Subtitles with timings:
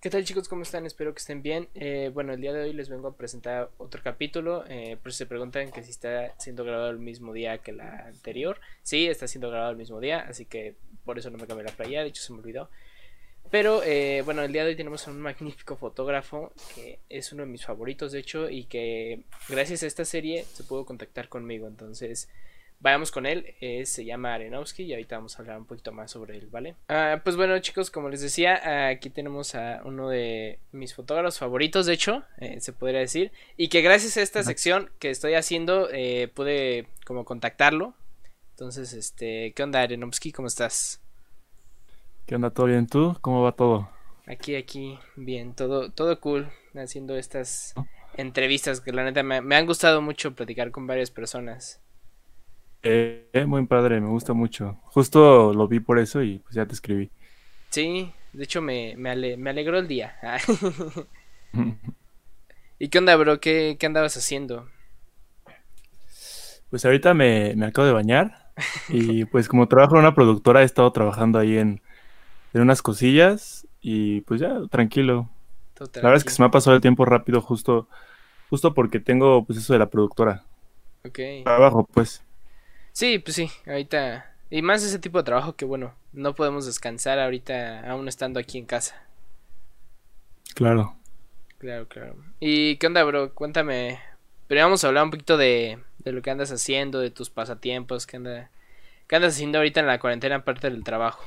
[0.00, 0.48] ¿Qué tal chicos?
[0.48, 0.86] ¿Cómo están?
[0.86, 1.68] Espero que estén bien.
[1.74, 4.64] Eh, bueno, el día de hoy les vengo a presentar otro capítulo.
[4.66, 8.06] Eh, por si se preguntan que si está siendo grabado el mismo día que la
[8.06, 8.58] anterior.
[8.82, 10.74] Sí, está siendo grabado el mismo día, así que
[11.04, 12.70] por eso no me cambié la playa, de hecho se me olvidó.
[13.50, 17.50] Pero eh, bueno, el día de hoy tenemos un magnífico fotógrafo que es uno de
[17.50, 21.66] mis favoritos, de hecho, y que gracias a esta serie se pudo contactar conmigo.
[21.66, 22.30] Entonces,
[22.80, 23.54] vayamos con él.
[23.84, 26.76] se llama Arenovsky y ahorita vamos a hablar un poquito más sobre él, ¿vale?
[26.88, 31.86] Ah, pues bueno, chicos, como les decía, aquí tenemos a uno de mis fotógrafos favoritos,
[31.86, 33.32] de hecho, eh, se podría decir.
[33.56, 37.94] Y que gracias a esta sección que estoy haciendo, eh, pude como contactarlo.
[38.52, 40.32] Entonces, este, ¿qué onda, Arenovsky?
[40.32, 41.00] ¿Cómo estás?
[42.26, 42.50] ¿Qué onda?
[42.50, 43.16] ¿Todo bien tú?
[43.20, 43.90] ¿Cómo va todo?
[44.26, 47.74] Aquí, aquí, bien, todo, todo cool, haciendo estas
[48.14, 51.80] entrevistas que la neta me han gustado mucho platicar con varias personas.
[52.82, 54.78] Eh, muy padre, me gusta mucho.
[54.84, 57.10] Justo lo vi por eso y pues ya te escribí.
[57.70, 60.16] Sí, de hecho me, me, alegró el día.
[62.78, 63.40] ¿Y qué onda, bro?
[63.40, 64.68] ¿Qué, andabas haciendo?
[66.70, 68.52] Pues ahorita me, acabo de bañar
[68.88, 71.82] y pues como trabajo en una productora he estado trabajando ahí en,
[72.54, 75.28] unas cosillas y pues ya, tranquilo.
[75.78, 77.88] La verdad es que se me ha pasado el tiempo rápido justo,
[78.50, 80.44] justo porque tengo pues eso de la productora.
[81.04, 81.18] Ok.
[81.44, 82.22] Trabajo pues.
[82.92, 84.34] Sí, pues sí, ahorita.
[84.50, 88.58] Y más ese tipo de trabajo que, bueno, no podemos descansar ahorita aún estando aquí
[88.58, 89.02] en casa.
[90.54, 90.96] Claro.
[91.58, 92.16] Claro, claro.
[92.40, 93.34] ¿Y qué onda, bro?
[93.34, 94.00] Cuéntame.
[94.48, 98.06] Pero vamos a hablar un poquito de, de lo que andas haciendo, de tus pasatiempos,
[98.06, 98.50] qué, anda,
[99.06, 101.22] qué andas haciendo ahorita en la cuarentena aparte del trabajo.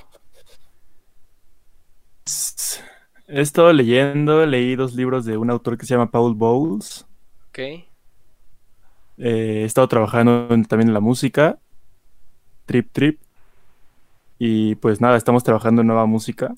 [3.27, 7.05] He estado leyendo, leí dos libros de un autor que se llama Paul Bowles.
[7.49, 7.59] Ok.
[9.17, 11.59] Eh, he estado trabajando también en la música,
[12.65, 13.19] Trip Trip.
[14.39, 16.53] Y pues nada, estamos trabajando en nueva música.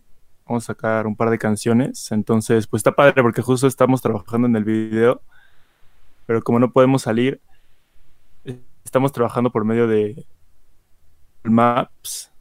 [0.48, 2.12] Vamos a sacar un par de canciones.
[2.12, 5.22] Entonces, pues está padre porque justo estamos trabajando en el video.
[6.26, 7.40] Pero como no podemos salir,
[8.84, 10.26] estamos trabajando por medio de
[11.44, 12.32] Maps.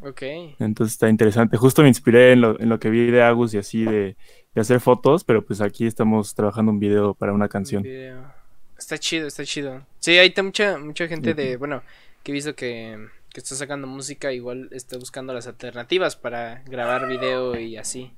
[0.00, 0.22] Ok.
[0.58, 1.56] Entonces está interesante.
[1.56, 4.16] Justo me inspiré en lo, en lo que vi de Agus y así de,
[4.54, 7.82] de, hacer fotos, pero pues aquí estamos trabajando un video para una canción.
[8.78, 9.86] Está chido, está chido.
[10.00, 11.82] Sí, hay mucha, mucha gente de, bueno,
[12.22, 17.08] que he visto que, que está sacando música, igual está buscando las alternativas para grabar
[17.08, 18.12] video y así.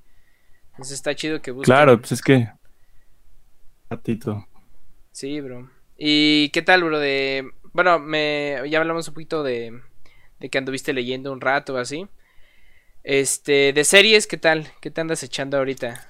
[0.72, 1.74] Entonces está chido que busquen.
[1.74, 2.48] Claro, pues es que...
[3.90, 4.46] Ratito.
[5.12, 5.70] Sí, bro.
[5.96, 6.98] ¿Y qué tal, bro?
[6.98, 7.50] De...
[7.72, 8.58] Bueno, me...
[8.68, 9.80] ya hablamos un poquito de,
[10.40, 12.06] de que anduviste leyendo un rato así.
[13.02, 14.72] Este, de series, ¿qué tal?
[14.80, 16.06] ¿Qué te andas echando ahorita?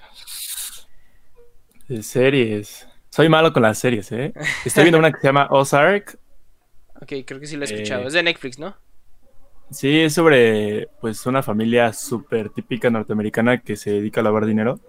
[1.86, 2.88] De series.
[3.10, 4.32] Soy malo con las series, ¿eh?
[4.64, 6.18] Estoy viendo una que se llama Ozark.
[7.00, 8.02] Ok, creo que sí la he escuchado.
[8.02, 8.74] Eh, es de Netflix, ¿no?
[9.70, 14.80] Sí, es sobre pues una familia súper típica norteamericana que se dedica a lavar dinero.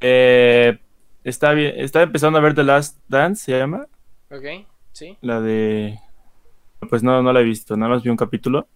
[0.00, 0.78] Eh,
[1.24, 3.86] está bien, está empezando a ver The Last Dance, se llama.
[4.30, 5.16] Ok, sí.
[5.22, 5.98] La de...
[6.90, 8.68] Pues no, no la he visto, nada más vi un capítulo.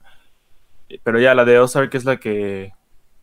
[1.03, 2.73] Pero ya la de Ozark es la que,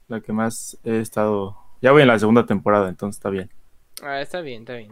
[0.08, 1.58] la que más he estado...
[1.82, 3.50] Ya voy en la segunda temporada, entonces está bien.
[4.02, 4.92] Ah, está bien, está bien.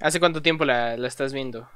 [0.00, 1.68] ¿Hace cuánto tiempo la, estás viendo?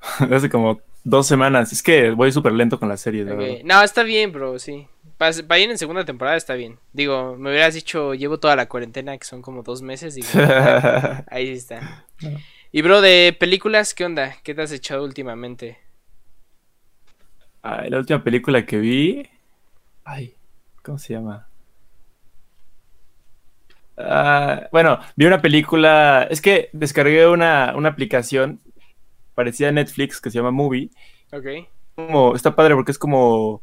[0.30, 1.72] Hace como dos semanas.
[1.72, 3.62] Es que voy súper lento con la serie.
[3.64, 4.86] No, está bien, bro, sí.
[5.18, 6.78] Para, ir en segunda temporada está bien.
[6.92, 10.16] Digo, me hubieras dicho, llevo toda la cuarentena, que son como dos meses.
[11.28, 12.06] ahí está.
[12.72, 14.36] Y, bro, de películas, ¿qué onda?
[14.42, 15.78] ¿Qué te has echado últimamente?
[17.62, 19.28] la última película que vi...
[20.04, 20.36] Ay,
[20.84, 21.48] ¿cómo se llama?
[23.96, 26.26] Ah, bueno, vi una película.
[26.30, 28.60] Es que descargué una, aplicación
[29.34, 30.90] parecida a Netflix que se llama Movie.
[31.32, 31.46] Ok.
[31.94, 33.62] Como, está padre porque es como.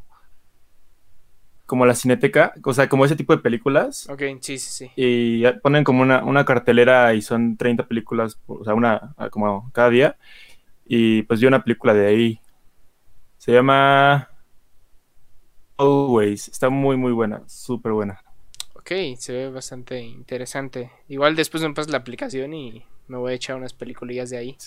[1.65, 4.07] Como la cineteca, o sea, como ese tipo de películas.
[4.09, 4.91] Ok, sí, sí, sí.
[4.95, 10.17] Y ponen como una, cartelera y son 30 películas, o sea, una como cada día.
[10.85, 12.41] Y pues vi una película de ahí.
[13.37, 14.29] Se llama
[15.77, 16.49] Always.
[16.49, 18.22] Está muy, muy buena, súper buena.
[18.83, 20.91] Ok, se ve bastante interesante.
[21.07, 24.57] Igual después me pasas la aplicación y me voy a echar unas peliculillas de ahí.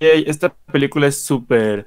[0.00, 1.86] Esta película es súper...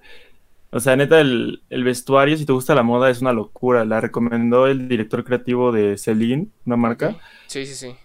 [0.69, 3.83] O sea, neta, el, vestuario, si te gusta la moda, es una locura.
[3.83, 7.17] La recomendó el director creativo de Celine, una marca.
[7.47, 7.95] Sí, sí, sí.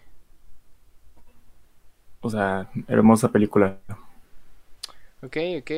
[2.20, 3.76] O sea, hermosa película.
[5.22, 5.70] Ok, ok.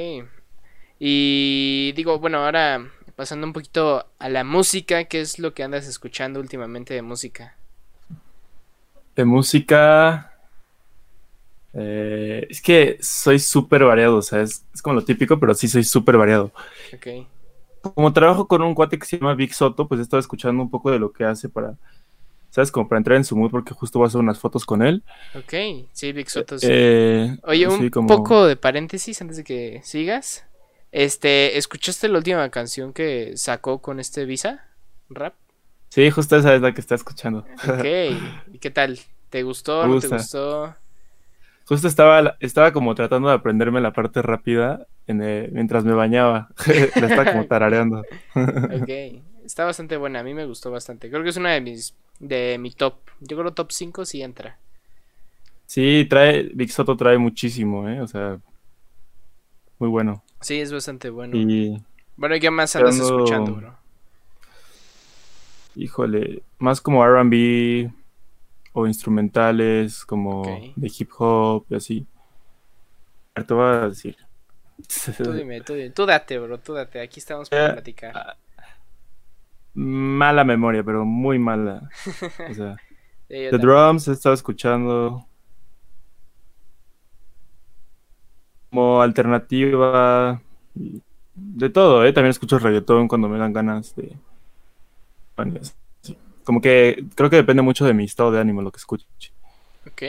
[1.01, 5.87] Y digo, bueno, ahora pasando un poquito a la música, ¿qué es lo que andas
[5.89, 7.57] escuchando últimamente de música?
[9.17, 10.33] De música...
[11.79, 15.85] Eh, es que soy súper variado, o sea, es, como lo típico, pero sí soy
[15.85, 16.51] súper variado.
[16.95, 17.07] Ok.
[17.83, 20.71] Como trabajo con un cuate que se llama Big Soto, pues he estado escuchando un
[20.71, 21.75] poco de lo que hace para,
[22.51, 22.73] ¿sabes?
[22.73, 25.03] Como para entrar en su mood porque justo voy a hacer unas fotos con él.
[25.35, 25.53] Ok,
[25.93, 26.59] sí, Big Soto.
[26.59, 26.67] sí.
[26.71, 30.47] Eh, Oye, sí, un como- poco de paréntesis antes de que sigas.
[30.97, 34.65] Este, ¿escuchaste la última canción que sacó con este Visa?
[35.11, 35.35] Rap.
[35.91, 37.47] Sí, justo esa es la que está escuchando.
[37.69, 37.85] Ok,
[38.55, 38.99] ¿y qué tal?
[39.29, 39.87] ¿Te gustó?
[39.87, 40.75] ¿No te gustó?
[41.67, 46.49] Justo estaba, estaba como tratando de aprenderme la parte rápida en el- mientras me bañaba.
[46.97, 48.05] la estaba como tarareando.
[48.69, 48.89] Ok,
[49.45, 51.11] está bastante buena, a mí me gustó bastante.
[51.11, 52.95] Creo que es una de mis, de mi top.
[53.21, 54.59] Yo creo top 5 sí entra.
[55.67, 58.01] Sí, trae, Big Soto trae muchísimo, ¿eh?
[58.01, 58.41] O sea,
[59.79, 60.23] muy bueno.
[60.41, 61.37] Sí, es bastante bueno.
[61.37, 61.83] Y,
[62.17, 63.77] Bueno, ¿y qué más andas Ando- escuchando, bro?
[65.75, 67.91] híjole, más como R&B
[68.73, 70.43] o instrumentales, como
[70.77, 72.07] de hip hop y así.
[73.35, 74.17] A ver, Te voy a decir.
[75.17, 75.91] Tú dime, tú dime.
[75.91, 77.01] Tú date, bro, tú date.
[77.01, 78.37] Aquí estamos para Eh, platicar.
[79.75, 81.89] Mala memoria, pero muy mala.
[82.51, 82.77] O sea,
[83.29, 83.59] Sí, The.
[83.59, 85.27] Drums he estado escuchando.
[88.77, 90.43] Como alternativa.
[91.35, 92.13] De todo, ¿eh?
[92.13, 94.17] También escucho reggaetón cuando me dan ganas de.
[95.37, 95.61] bueno,
[96.03, 96.17] sí.
[96.45, 99.07] Como que creo que depende mucho de mi estado de ánimo lo que escuche.
[99.87, 100.03] Ok.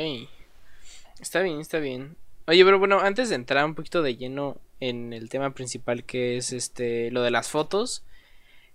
[1.19, 2.15] Está bien, está bien.
[2.47, 6.37] Oye, pero bueno, antes de entrar un poquito de lleno en el tema principal que
[6.37, 8.03] es este lo de las fotos,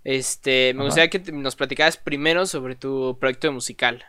[0.03, 0.85] este, me Ajá.
[0.85, 4.05] gustaría que te- nos platicaras primero sobre tu proyecto musical.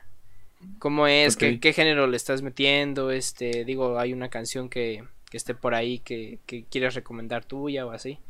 [0.79, 1.37] ¿Cómo es?
[1.37, 1.61] ¿Qué, Ok.
[1.61, 3.11] qué género le estás metiendo?
[3.13, 5.05] Este, digo, hay una canción que,
[5.35, 8.21] que esté por ahí que, que quieras recomendar tuya o así.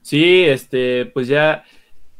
[0.00, 1.62] Sí, este, pues ya.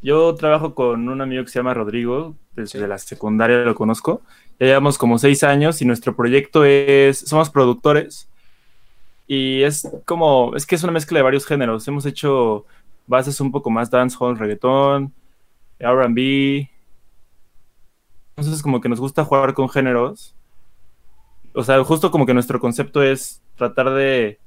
[0.02, 2.86] Yo trabajo con un amigo que se llama Rodrigo, desde Sí.
[2.86, 4.20] la secundaria lo conozco.
[4.58, 8.28] Ya llevamos como seis años y nuestro proyecto es, somos productores
[9.26, 11.88] y es como, es que es una mezcla de varios géneros.
[11.88, 12.66] Hemos hecho
[13.06, 15.14] bases un poco más dancehall, reggaetón,
[15.78, 16.68] R&B.
[18.36, 20.34] Entonces como que nos gusta jugar con géneros.
[21.54, 24.38] O sea, justo como que nuestro concepto es tratar de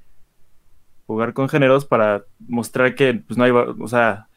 [1.06, 4.28] jugar con géneros para mostrar que pues no hay, o sea,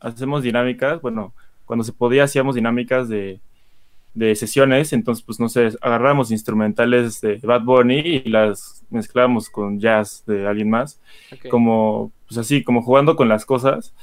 [0.00, 1.32] hacemos dinámicas, bueno,
[1.64, 3.40] cuando se podía hacíamos dinámicas de,
[4.14, 9.78] de sesiones, entonces pues no sé, agarramos instrumentales de Bad Bunny y las mezclamos con
[9.78, 11.00] jazz de alguien más,
[11.50, 13.94] como pues así, como jugando con las cosas,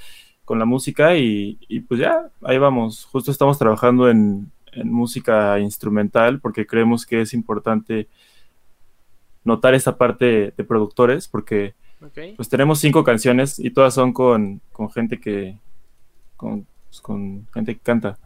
[0.46, 5.60] con la música y, y, pues ya, ahí vamos, justo estamos trabajando en, en música
[5.60, 8.08] instrumental porque creemos que es importante
[9.44, 11.74] notar esta parte de productores porque
[12.36, 15.58] pues tenemos cinco canciones y todas son con, con gente que
[16.36, 18.18] con, pues, con gente que canta.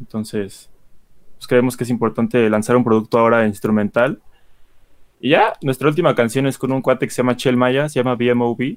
[0.00, 0.68] Entonces
[1.36, 4.20] pues creemos que es importante lanzar un producto ahora instrumental.
[5.20, 8.00] Y ya nuestra última canción es con un cuate que se llama Chel Maya se
[8.00, 8.76] llama BMOB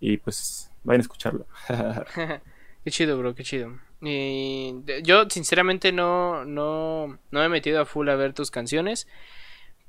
[0.00, 1.46] y pues vayan a escucharlo.
[2.84, 3.78] Qué chido, bro, qué chido.
[4.00, 9.08] Y yo sinceramente no, no, no me he metido a full a ver tus canciones,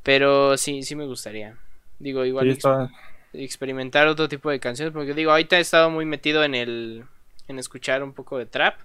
[0.03, 1.57] pero sí, sí me gustaría.
[1.99, 2.89] Digo, igual Sí, ex- está-
[3.33, 7.05] experimentar otro tipo de canciones, porque digo, ahorita he estado muy metido en el,
[7.47, 8.79] en escuchar un poco de trap.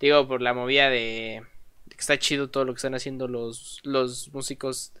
[0.00, 1.42] Digo, por la movida de,
[1.86, 4.92] de que está chido todo lo que están haciendo los, los músicos,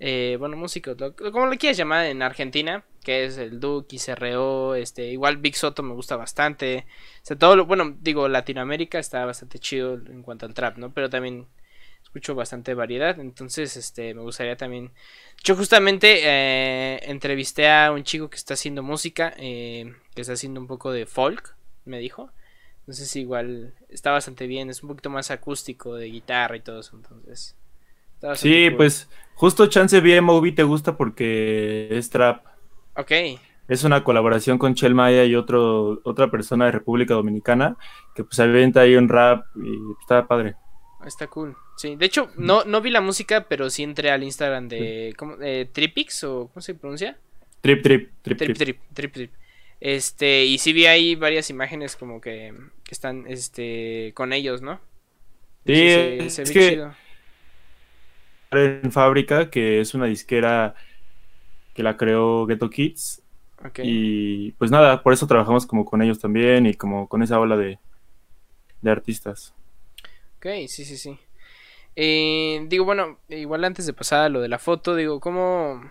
[0.00, 4.74] eh, bueno, músicos, lo- como lo quieras llamar en Argentina, que es el Duki, CRO,
[4.74, 6.86] este, igual Big Soto me gusta bastante.
[7.22, 10.92] O sea, todo lo, bueno, digo, Latinoamérica está bastante chido en cuanto al trap, ¿no?
[10.92, 11.46] Pero también
[12.08, 14.90] escucho bastante variedad, entonces, este, me gustaría también...
[15.44, 20.60] Yo justamente eh, entrevisté a un chico que está haciendo música, eh, que está haciendo
[20.60, 22.30] un poco de folk, me dijo.
[22.80, 26.96] Entonces igual está bastante bien, es un poquito más acústico de guitarra y todo eso,
[26.96, 27.54] entonces...
[28.34, 28.76] sí cool.
[28.76, 32.44] pues justo Chance BMOB te gusta porque es trap
[32.96, 33.12] Ok,
[33.68, 37.76] Es una colaboración con Chel Maya y otro, otra persona de República Dominicana
[38.14, 40.56] que pues avienta ahí un rap y está padre.
[41.06, 41.56] Está cool.
[41.76, 45.14] Sí, de hecho, no, no vi la música, pero sí entré al Instagram de...
[45.16, 45.36] ¿cómo?
[45.40, 47.16] Eh, ¿Tripix o cómo se pronuncia?
[47.60, 48.56] Trip, trip, trip, Trip,
[48.92, 49.12] trip.
[49.12, 49.32] trip.
[49.80, 52.52] Este, y sí vi ahí varias imágenes como que,
[52.84, 54.80] que están, este, con ellos, ¿no?
[55.66, 55.74] Sí,
[56.30, 56.94] se es ve que- chido.
[58.50, 60.74] En Fábrica, que es una disquera
[61.74, 63.22] que la creó Ghetto Kids.
[63.64, 63.80] Ok.
[63.82, 67.56] Y pues nada, por eso trabajamos como con ellos también y como con esa ola
[67.56, 67.78] de,
[68.80, 69.52] de artistas.
[70.38, 71.18] Ok, sí, sí, sí.
[71.96, 75.82] Eh, digo, bueno, igual antes de pasar a lo de la foto, digo, ¿cómo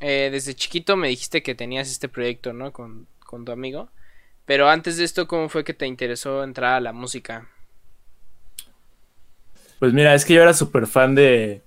[0.00, 2.70] eh, desde chiquito me dijiste que tenías este proyecto, ¿no?
[2.70, 3.88] Con, con tu amigo.
[4.44, 7.48] Pero antes de esto, ¿cómo fue que te interesó entrar a la música?
[9.78, 11.62] Pues mira, es que yo era súper fan de...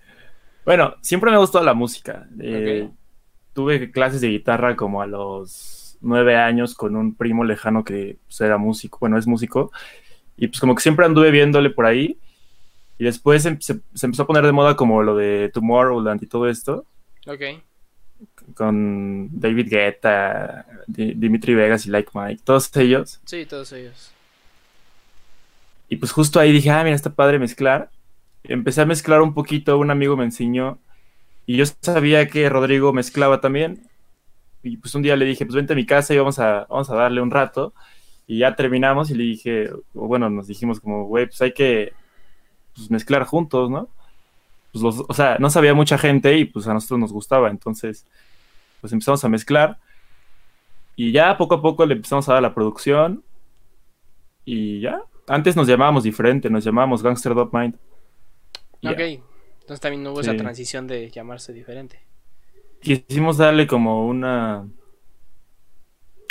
[0.63, 2.27] Bueno, siempre me gustó la música.
[2.39, 2.88] Eh.
[3.53, 8.41] Tuve clases de guitarra como a los nueve años con un primo lejano que pues,
[8.41, 9.72] era músico, bueno, es músico.
[10.36, 12.20] Y pues como que siempre anduve viéndole por ahí.
[12.99, 16.27] Y después se, se- se empezó a poner de moda como lo de Tomorrowland y
[16.27, 16.85] todo esto,
[17.27, 17.41] Ok.
[18.55, 23.19] con David Guetta, Di- Dimitri Vegas y Like Mike, todos ellos.
[23.25, 24.11] Sí, todos ellos.
[25.89, 27.89] Y pues justo ahí dije, ah, mira, está padre mezclar.
[28.43, 30.79] Empecé a mezclar un poquito, un amigo me enseñó.
[31.45, 33.83] Y yo sabía que Rodrigo mezclaba también.
[34.63, 36.89] Y pues un día le dije, pues vente a mi casa y vamos a, vamos
[36.89, 37.73] a darle un rato.
[38.25, 41.93] Y ya terminamos y le dije, o bueno, nos dijimos como, güey, pues hay que
[42.77, 43.89] pues, mezclar juntos, ¿no?
[44.72, 47.50] Pues los, o sea, no sabía mucha gente y pues a nosotros nos gustaba.
[47.50, 48.05] Entonces,
[48.81, 49.77] pues empezamos a mezclar.
[50.96, 53.24] Y ya poco a poco le empezamos a dar la producción.
[54.46, 57.75] Y ya, antes nos llamábamos diferente, nos llamábamos Gangster Dot Mind.
[58.81, 58.93] Y ya.
[58.93, 59.00] Ok.
[59.62, 62.00] Entonces también no hubo esa transición de llamarse diferente.
[62.81, 64.65] Quisimos darle como una.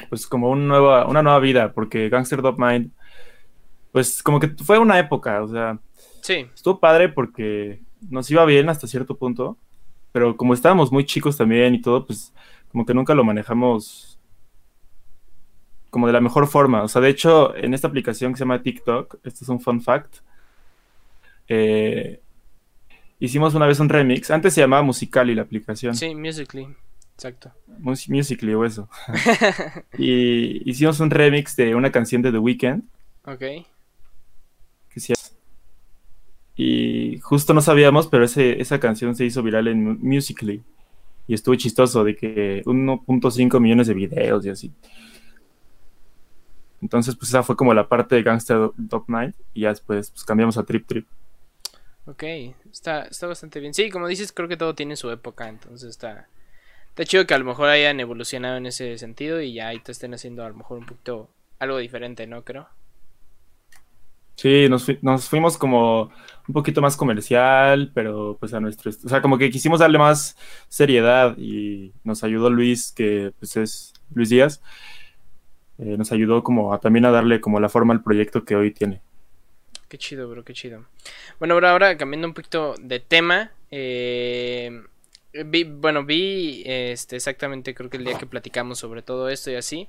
[0.08, 2.92] Pues como una nueva, una nueva vida, porque Gangster Dot Mind.
[3.92, 5.78] Pues como que fue una época, o sea,
[6.26, 7.80] Sí, estuvo padre porque
[8.10, 9.56] nos iba bien hasta cierto punto,
[10.12, 12.32] pero como estábamos muy chicos también y todo, pues
[12.72, 14.18] como que nunca lo manejamos
[15.90, 16.82] como de la mejor forma.
[16.82, 19.80] O sea, de hecho, en esta aplicación que se llama TikTok, esto es un fun
[19.80, 20.16] fact,
[21.48, 22.20] eh,
[23.20, 24.30] hicimos una vez un remix.
[24.30, 25.94] Antes se llamaba Musical.ly la aplicación.
[25.94, 26.66] sí, Musically.
[27.14, 27.50] Exacto.
[27.78, 28.88] Mus- Musical.ly o eso.
[29.98, 32.82] y hicimos un remix de una canción de The Weeknd
[33.24, 33.42] Ok.
[36.56, 40.62] Y justo no sabíamos, pero ese, esa canción se hizo viral en Mu- Musical.ly.
[41.28, 44.72] Y estuvo chistoso de que 1.5 millones de videos y así.
[46.80, 50.24] Entonces, pues esa fue como la parte de Gangsta Top 9 y ya después pues,
[50.24, 51.06] cambiamos a Trip Trip.
[52.06, 52.22] Ok,
[52.72, 53.74] está, está bastante bien.
[53.74, 56.28] Sí, como dices, creo que todo tiene su época, entonces está,
[56.90, 59.92] está chido que a lo mejor hayan evolucionado en ese sentido y ya ahí te
[59.92, 62.44] estén haciendo a lo mejor un poquito algo diferente, ¿no?
[62.44, 62.68] Creo.
[64.36, 66.10] Sí, nos, fui- nos fuimos como
[66.48, 68.90] un poquito más comercial, pero pues a nuestro...
[68.90, 70.36] est- O sea, como que quisimos darle más
[70.68, 74.62] seriedad y nos ayudó Luis, que pues es Luis Díaz,
[75.78, 79.00] eh, nos ayudó como también a darle como la forma al proyecto que hoy tiene.
[79.88, 80.84] Qué chido, bro, qué chido.
[81.38, 83.52] Bueno, ahora, ahora cambiando un poquito de tema.
[83.70, 84.82] eh,
[85.66, 89.88] bueno, vi este, exactamente, creo que el día que platicamos sobre todo esto y así,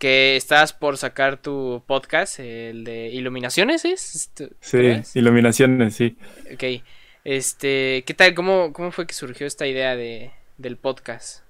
[0.00, 4.14] que estás por sacar tu podcast, el de Iluminaciones, ¿es?
[4.14, 6.16] Este, Sí, iluminaciones, sí.
[6.50, 6.82] Ok.
[7.22, 8.34] Este, ¿qué tal?
[8.34, 11.44] ¿Cómo, cómo fue que surgió esta idea de, del podcast?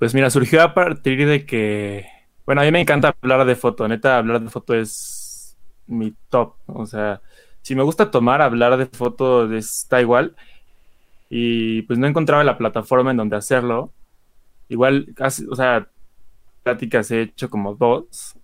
[0.00, 2.04] Pues mira, surgió a partir de que,
[2.46, 6.54] bueno, a mí me encanta hablar de foto, neta, hablar de foto es mi top,
[6.66, 7.20] o sea,
[7.62, 10.34] si me gusta tomar, hablar de foto está igual,
[11.30, 13.92] y pues no encontraba la plataforma en donde hacerlo,
[14.68, 15.86] igual, casi, o sea,
[16.62, 18.36] pláticas he hecho como dos,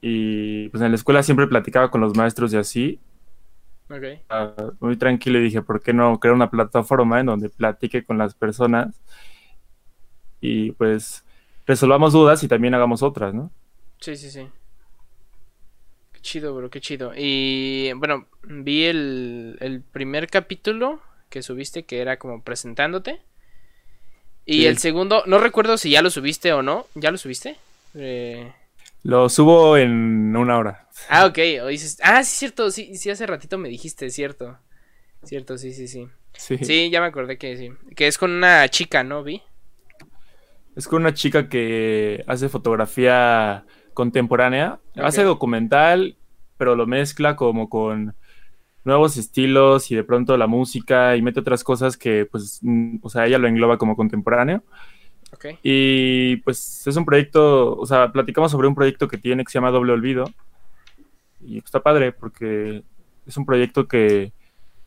[0.00, 3.00] y pues en la escuela siempre platicaba con los maestros y así,
[3.90, 4.04] Ok.
[4.28, 8.18] ah, muy tranquilo y dije, ¿por qué no crear una plataforma en donde platique con
[8.18, 9.00] las personas
[10.40, 11.24] y pues
[11.66, 13.50] resolvamos dudas y también hagamos otras, ¿no?
[14.00, 14.48] Sí, sí, sí.
[16.12, 17.12] Qué chido, bro, qué chido.
[17.16, 23.20] Y bueno, vi el, el primer capítulo que subiste que era como presentándote.
[24.46, 24.66] Y Sí.
[24.66, 26.86] el segundo, no recuerdo si ya lo subiste o no.
[26.94, 27.56] ¿Ya lo subiste?
[27.94, 28.52] Eh,
[29.02, 30.88] Lo subo en una hora.
[31.08, 31.38] Ah, ok.
[31.62, 31.98] O dices...
[32.02, 32.70] Ah, sí, cierto.
[32.70, 34.56] Sí, sí, hace ratito me dijiste, cierto.
[35.24, 36.06] Cierto, sí, sí, sí.
[36.34, 36.58] Sí.
[36.62, 37.70] Sí, ya me acordé que sí.
[37.94, 39.22] Que es con una chica, ¿no?
[39.22, 39.42] Vi.
[40.76, 46.16] Es con una chica que hace fotografía contemporánea, hace documental,
[46.58, 48.14] pero lo mezcla como con
[48.86, 53.10] nuevos estilos y de pronto la música y mete otras cosas que pues, mm, o
[53.10, 54.62] sea, ella lo engloba como contemporáneo.
[55.32, 55.46] Ok.
[55.62, 59.58] Y pues es un proyecto, o sea, platicamos sobre un proyecto que tiene que se
[59.58, 60.24] llama Doble Olvido.
[61.40, 62.82] Y está padre porque
[63.26, 64.32] es un proyecto que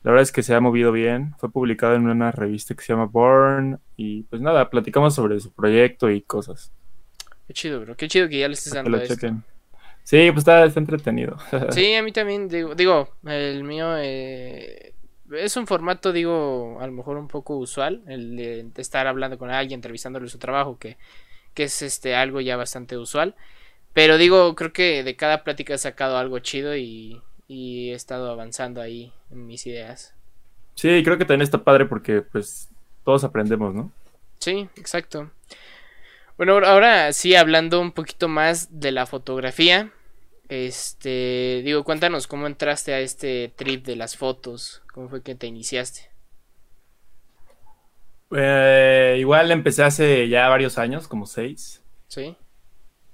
[0.03, 1.35] la verdad es que se ha movido bien.
[1.37, 3.79] Fue publicado en una revista que se llama Born.
[3.97, 6.71] Y pues nada, platicamos sobre su proyecto y cosas.
[7.47, 7.95] Qué chido, bro.
[7.95, 9.15] Qué chido que ya le estés Para que dando lo esto.
[9.15, 9.43] chequen.
[10.09, 11.37] Sí, pues está, está entretenido.
[11.69, 14.93] Sí, a mí también, digo, digo el mío eh,
[15.31, 19.51] es un formato, digo, a lo mejor un poco usual, el de estar hablando con
[19.51, 20.97] alguien, entrevistándole su trabajo, que,
[21.53, 23.35] que es este algo ya bastante usual.
[23.93, 28.31] Pero digo, creo que de cada plática he sacado algo chido y, y he estado
[28.31, 30.15] avanzando ahí en mis ideas.
[30.73, 32.69] Sí, creo que también está padre porque pues
[33.05, 33.91] todos aprendemos, ¿no?
[34.39, 35.29] Sí, exacto.
[36.37, 39.91] Bueno, ahora- ahora sí, hablando un poquito más de la fotografía.
[40.49, 45.45] Este, digo, cuéntanos cómo entraste a este trip de las fotos, cómo fue que te
[45.45, 46.09] iniciaste.
[48.31, 51.83] Eh, igual empecé hace ya varios años, como seis.
[52.07, 52.35] ¿Sí?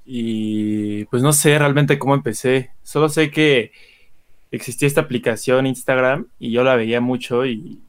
[0.06, 2.72] Y pues no sé realmente cómo empecé.
[2.84, 3.74] Solo sé que
[4.51, 7.82] existía esta aplicación Instagram y yo la veía mucho y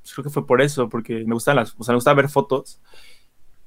[0.00, 2.30] pues, creo que fue por eso, porque me gustan las, o sea, me gustaba ver
[2.30, 2.80] fotos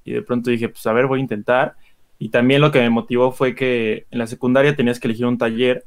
[0.03, 1.75] y de pronto dije, pues a ver, voy a intentar.
[2.19, 5.38] Y también lo que me motivó fue que en la secundaria tenías que elegir un
[5.38, 5.86] taller.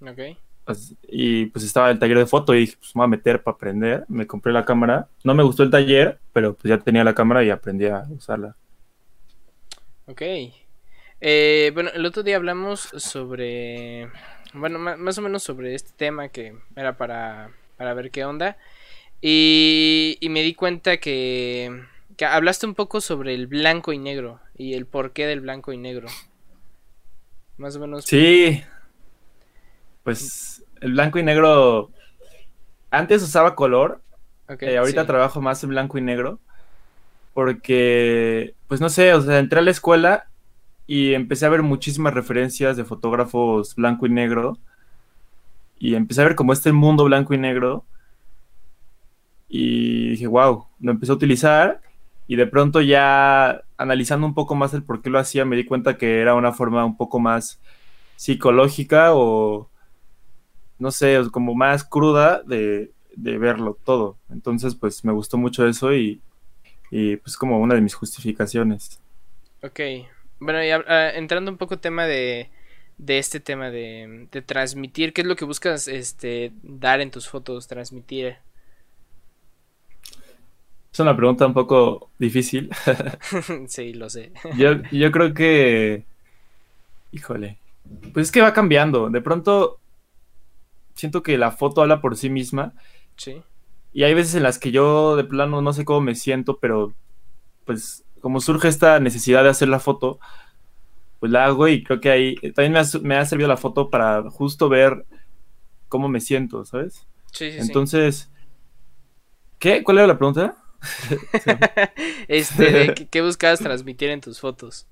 [0.00, 0.20] Ok.
[0.64, 3.42] pues, y pues estaba el taller de foto y dije, pues me voy a meter
[3.42, 4.04] para aprender.
[4.08, 5.08] Me compré la cámara.
[5.24, 8.56] No me gustó el taller, pero pues ya tenía la cámara y aprendí a usarla.
[10.06, 10.22] Ok.
[11.20, 14.10] Eh, bueno, el otro día hablamos sobre,
[14.54, 18.56] bueno, más o menos sobre este tema que era para, para ver qué onda.
[19.20, 21.84] Y, y me di cuenta que,
[22.16, 25.78] que hablaste un poco sobre el blanco y negro y el porqué del blanco y
[25.78, 26.08] negro.
[27.56, 28.04] Más o menos.
[28.04, 28.62] Sí.
[30.02, 31.90] Pues el blanco y negro.
[32.90, 34.02] Antes usaba color,
[34.48, 35.06] Ok, eh, ahorita sí.
[35.06, 36.40] trabajo más en blanco y negro.
[37.34, 40.26] Porque, pues no sé, o sea, entré a la escuela
[40.86, 44.58] y empecé a ver muchísimas referencias de fotógrafos blanco y negro.
[45.78, 47.84] Y empecé a ver como este mundo blanco y negro.
[49.48, 51.80] Y dije, wow, lo empecé a utilizar.
[52.32, 55.66] Y de pronto ya analizando un poco más el por qué lo hacía, me di
[55.66, 57.60] cuenta que era una forma un poco más
[58.16, 59.68] psicológica o,
[60.78, 64.16] no sé, como más cruda de, de verlo todo.
[64.30, 66.22] Entonces, pues me gustó mucho eso y,
[66.90, 68.98] y pues como una de mis justificaciones.
[69.62, 69.80] Ok.
[70.40, 72.48] Bueno, y ah, entrando un poco tema de,
[72.96, 77.28] de este tema de, de transmitir, ¿qué es lo que buscas este dar en tus
[77.28, 78.36] fotos, transmitir?
[80.92, 82.70] Es una pregunta un poco difícil.
[83.66, 84.32] sí, lo sé.
[84.56, 86.04] Yo, yo creo que,
[87.12, 87.58] híjole,
[88.12, 89.08] pues es que va cambiando.
[89.08, 89.78] De pronto
[90.94, 92.74] siento que la foto habla por sí misma
[93.16, 93.42] Sí.
[93.94, 96.92] y hay veces en las que yo de plano no sé cómo me siento, pero
[97.64, 100.18] pues como surge esta necesidad de hacer la foto,
[101.20, 103.90] pues la hago y creo que ahí también me ha, me ha servido la foto
[103.90, 105.04] para justo ver
[105.88, 107.06] cómo me siento, ¿sabes?
[107.32, 107.58] Sí, sí, sí.
[107.60, 108.30] Entonces,
[109.58, 109.82] ¿qué?
[109.82, 110.56] ¿Cuál era la pregunta?
[112.28, 114.86] Este, ¿qué, qué buscabas transmitir en tus fotos?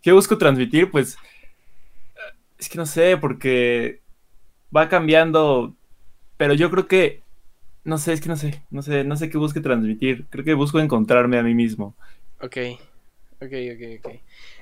[0.00, 0.90] ¿Qué busco transmitir?
[0.90, 1.18] Pues
[2.58, 4.02] es que no sé, porque
[4.76, 5.76] va cambiando,
[6.36, 7.24] pero yo creo que,
[7.84, 10.28] no sé, es que no sé, no sé, no sé qué busque transmitir.
[10.30, 11.96] Creo que busco encontrarme a mí mismo.
[12.40, 12.56] Ok,
[13.40, 14.08] ok, ok, ok.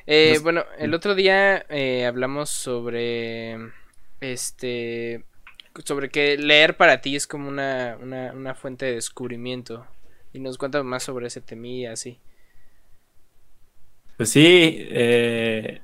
[0.07, 3.57] Eh, Los- bueno, el otro día eh, hablamos sobre,
[4.20, 5.25] este,
[5.85, 9.87] sobre que leer para ti es como una, una, una fuente de descubrimiento.
[10.33, 12.19] Y nos cuenta más sobre ese temilla, así.
[14.17, 15.81] Pues sí, eh,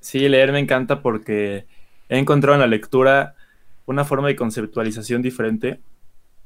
[0.00, 1.66] sí, leer me encanta porque
[2.08, 3.34] he encontrado en la lectura
[3.86, 5.80] una forma de conceptualización diferente.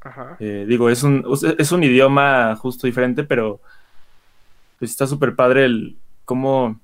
[0.01, 0.37] Ajá.
[0.39, 1.25] Eh, digo, es un,
[1.59, 3.61] es un idioma justo diferente, pero
[4.79, 6.81] pues está súper padre el cómo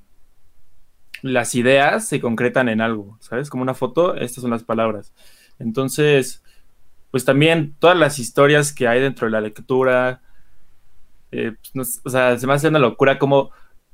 [1.23, 3.49] las ideas se concretan en algo, ¿sabes?
[3.49, 5.13] Como una foto, estas son las palabras.
[5.59, 6.43] Entonces,
[7.11, 10.21] pues también todas las historias que hay dentro de la lectura,
[11.31, 13.51] eh, pues, no o sea, se me hace una locura como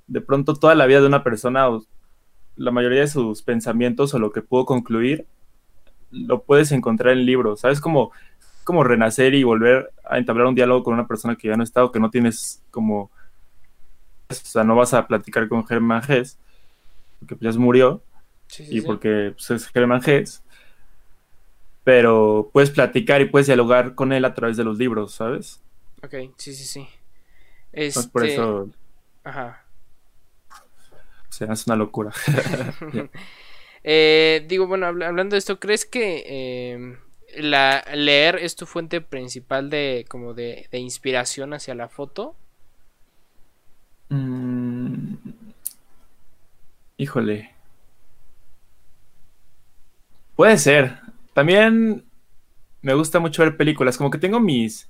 [0.06, 1.84] de pronto toda la vida de una persona, o
[2.56, 5.26] la mayoría de sus pensamientos o lo que pudo concluir,
[6.10, 7.80] lo puedes encontrar en libros, ¿sabes?
[7.80, 8.12] Como
[8.68, 11.82] como renacer y volver a entablar un diálogo con una persona que ya no está
[11.82, 13.10] o que no tienes como...
[14.28, 16.36] O sea, no vas a platicar con Germán Gess,
[17.18, 18.02] porque pues, ya se murió,
[18.46, 20.42] Sí, sí, y porque pues, es Germán Gess,
[21.88, 25.62] pero puedes platicar y puedes dialogar con él a través de los libros, ¿sabes?
[26.02, 26.88] Ok, sí, sí, sí.
[27.88, 28.68] Entonces, por Este, eso
[29.24, 29.64] Ajá.
[31.28, 32.12] o sea, es una locura.
[33.84, 36.98] Eh, digo, bueno, habla- hablando de esto, ¿crees que eh,
[37.38, 42.36] la, leer es tu fuente principal de como de, de inspiración hacia la foto?
[44.12, 45.16] Mm,
[46.98, 47.54] Híjole.
[50.36, 51.02] Puede ser.
[51.38, 52.04] También
[52.82, 54.88] me gusta mucho ver películas, como que tengo mis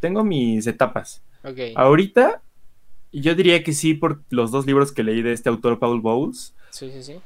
[0.00, 1.20] tengo mis etapas.
[1.44, 1.58] Ok.
[1.74, 2.40] Ahorita
[3.12, 6.54] yo diría que sí por los dos libros que leí de este autor Paul Bowles,
[6.70, 7.20] Sí, sí, sí.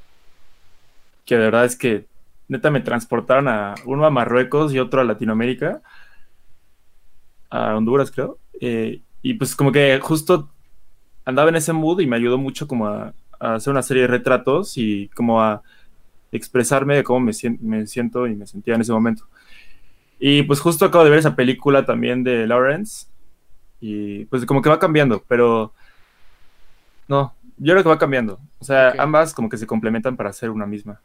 [1.25, 2.07] que de verdad es que
[2.49, 5.81] neta me transportaron a uno a Marruecos y otro a Latinoamérica,
[7.51, 10.51] a Honduras creo, Eh, y pues como que justo
[11.25, 14.09] andaba en ese mood y me ayudó mucho como a, a hacer una serie de
[14.09, 15.63] retratos y como a
[16.33, 19.27] expresarme de cómo me, me siento y me sentía en ese momento.
[20.19, 23.07] Y pues justo acabo de ver esa película también de Lawrence
[23.81, 25.73] y pues como que va cambiando, pero
[27.09, 28.39] no, yo creo que va cambiando.
[28.59, 31.01] O sea, ambas como que se complementan para hacer una misma.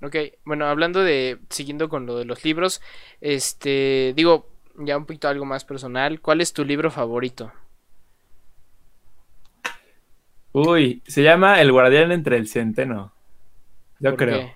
[0.00, 2.80] Ok, bueno, hablando de, siguiendo con lo de los libros,
[3.20, 7.52] este, digo, ya un poquito algo más personal, ¿cuál es tu libro favorito?
[10.52, 13.12] Uy, se llama El guardián entre el centeno.
[14.00, 14.38] Yo ¿Por creo.
[14.40, 14.52] qué?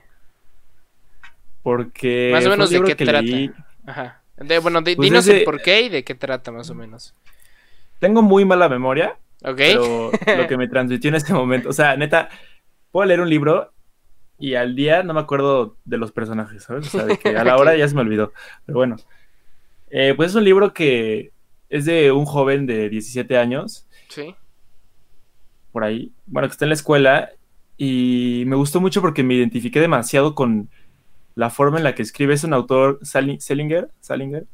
[1.62, 2.30] Porque.
[2.32, 3.22] Más o menos de qué trata.
[3.22, 3.52] leí-
[3.86, 4.22] Ajá.
[4.36, 7.14] De- bueno, Pues dinos el por qué y de qué trata más o menos.
[8.00, 9.56] Tengo muy mala memoria, ¿Ok?
[9.56, 11.68] pero lo que me transmitió en este momento.
[11.68, 12.28] O sea, neta,
[12.90, 13.72] puedo leer un libro
[14.38, 16.88] y al día no me acuerdo de los personajes, ¿sabes?
[16.88, 18.32] O sea, de que a la hora ya se me olvidó.
[18.66, 18.96] Pero bueno.
[19.90, 21.30] Eh, pues es un libro que
[21.68, 24.34] es de un joven de 17 años, Sí.
[25.70, 26.10] por ahí.
[26.26, 27.30] Bueno, que está en la escuela.
[27.84, 30.70] Y me gustó mucho porque me identifiqué demasiado con
[31.34, 32.32] la forma en la que escribe.
[32.34, 34.46] Es un autor, Sali- Salinger, Salinger,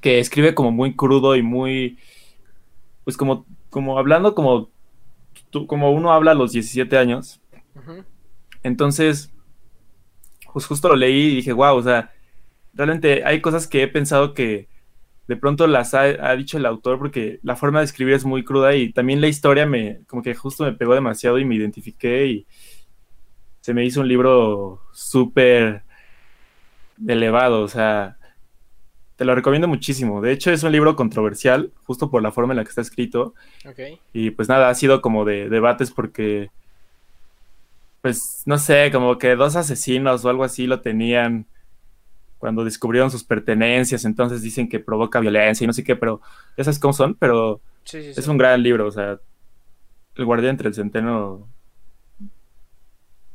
[0.00, 1.98] que escribe como muy crudo y muy,
[3.02, 4.70] pues como, como hablando como,
[5.50, 7.40] tú- como uno habla a los 17 años.
[8.62, 9.32] Entonces,
[10.52, 12.12] pues justo lo leí y dije, wow, o sea,
[12.74, 14.68] realmente hay cosas que he pensado que
[15.30, 18.42] de pronto las ha, ha dicho el autor porque la forma de escribir es muy
[18.42, 22.26] cruda y también la historia me, como que justo me pegó demasiado y me identifiqué
[22.26, 22.46] y
[23.60, 25.84] se me hizo un libro súper
[27.06, 28.16] elevado, o sea,
[29.14, 30.20] te lo recomiendo muchísimo.
[30.20, 33.34] De hecho, es un libro controversial, justo por la forma en la que está escrito.
[34.12, 36.50] Y pues nada, ha sido como de debates porque,
[38.02, 41.46] pues no sé, como que dos asesinos o algo así lo tenían
[42.40, 46.20] cuando descubrieron sus pertenencias, entonces dicen que provoca violencia y no sé qué, pero
[46.56, 49.18] ya sabes cómo son, pero Sí, sí, es un gran libro, o sea,
[50.16, 51.48] El guardián entre el centeno.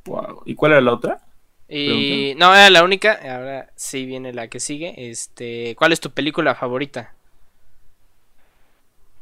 [0.06, 0.44] Wow.
[0.46, 1.20] ¿Y cuál era la otra?
[1.68, 3.14] Y no, era la única.
[3.14, 5.10] Ahora sí viene la que sigue.
[5.10, 7.14] Este, ¿cuál es tu película favorita?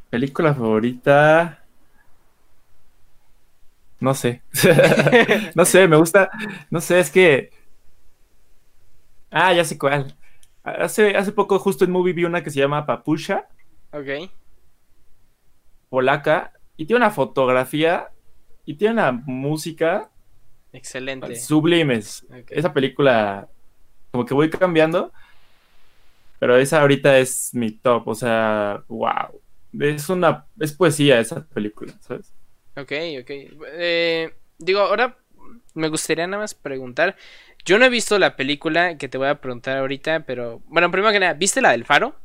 [0.09, 1.63] Película favorita.
[4.01, 4.41] No sé.
[5.55, 6.29] no sé, me gusta.
[6.69, 7.51] No sé, es que.
[9.33, 10.15] Ah, ya sé cuál.
[10.63, 13.49] Hace, hace poco, justo en Movie, vi una que se llama Papusha,
[13.93, 14.31] Ok.
[15.89, 18.11] polaca, y tiene una fotografía
[18.65, 20.11] y tiene una música
[20.71, 21.35] Excelente.
[21.35, 22.25] sublimes.
[22.49, 23.49] Esa película,
[24.11, 25.11] como que voy cambiando,
[26.39, 29.41] pero esa ahorita es mi top, o sea, wow.
[29.79, 32.33] Es una, es poesía esa película, ¿sabes?
[32.75, 32.91] Ok,
[33.21, 33.29] ok.
[33.77, 35.17] Eh, digo, ahora
[35.73, 37.15] me gustaría nada más preguntar.
[37.65, 41.13] Yo no he visto la película que te voy a preguntar ahorita, pero bueno, primero
[41.13, 42.15] que nada, ¿viste la del faro?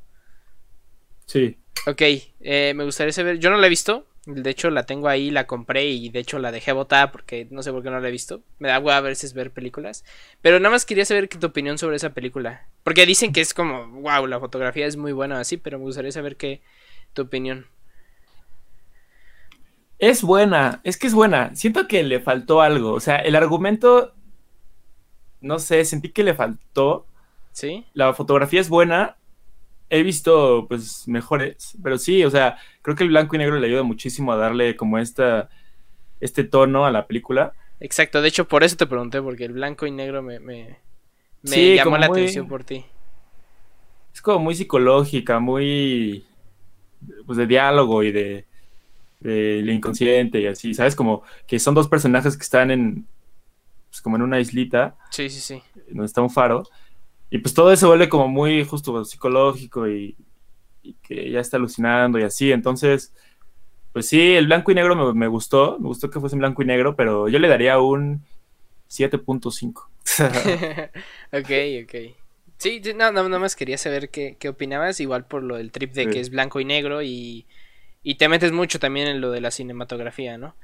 [1.27, 1.59] Sí.
[1.87, 2.03] Ok,
[2.41, 3.39] eh, me gustaría saber.
[3.39, 4.07] Yo no la he visto.
[4.27, 7.63] De hecho, la tengo ahí, la compré y de hecho la dejé botada porque no
[7.63, 8.43] sé por qué no la he visto.
[8.59, 10.05] Me da hueva a veces ver películas.
[10.43, 12.67] Pero nada más quería saber qué tu opinión sobre esa película.
[12.83, 16.13] Porque dicen que es como, wow, la fotografía es muy buena así, pero me gustaría
[16.13, 16.61] saber qué
[17.15, 17.67] tu opinión.
[19.99, 21.55] Es buena, es que es buena.
[21.57, 22.93] Siento que le faltó algo.
[22.93, 24.15] O sea, el argumento,
[25.41, 27.07] no sé, sentí que le faltó.
[27.53, 27.85] ¿Sí?
[27.95, 29.17] La fotografía es buena.
[29.91, 31.77] He visto, pues, mejores.
[31.83, 34.77] Pero sí, o sea, creo que el blanco y negro le ayuda muchísimo a darle
[34.77, 35.49] como esta,
[36.21, 37.53] este tono a la película.
[37.81, 40.79] Exacto, de hecho por eso te pregunté, porque el blanco y negro me, me,
[41.43, 42.85] me Sí, llamó la muy- atención por ti.
[44.15, 46.25] Es como muy psicológica, muy,
[47.27, 48.45] pues, de diálogo y de,
[49.21, 50.97] de lo inconsciente y así, ¿sabes?
[50.97, 53.07] Como que son dos personajes que están en,
[53.91, 54.97] pues, como en una islita.
[55.11, 55.63] Sí, sí, sí.
[55.89, 56.65] donde está un faro.
[57.31, 60.17] Y pues todo eso vuelve como muy justo psicológico y,
[60.83, 62.53] y que ya está alucinando y así.
[62.53, 63.13] Entonces,
[63.93, 65.79] pues sí, el blanco y negro me, me gustó.
[65.79, 68.25] Me gustó que fuese en blanco y negro, pero yo le daría un
[68.89, 69.89] 7.5.
[71.33, 72.17] ok, ok.
[72.57, 75.71] Sí, sí, no, no, nada más quería saber qué, qué opinabas, igual por lo del
[75.71, 76.11] trip de Sí.
[76.11, 77.47] que es blanco y negro y,
[78.03, 80.57] y te metes mucho también en lo de la cinematografía, ¿no?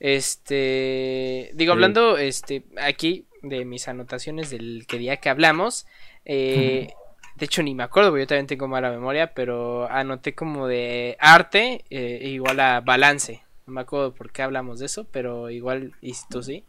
[0.00, 1.72] Este, digo, Sí.
[1.72, 5.86] hablando este, aquí de mis anotaciones del que día que hablamos,
[6.24, 6.88] eh,
[7.36, 11.16] de hecho ni me acuerdo, porque yo también tengo mala memoria, pero anoté como de
[11.20, 13.42] arte eh, igual a balance.
[13.66, 16.64] No me acuerdo por qué hablamos de eso, pero igual, y tú sí,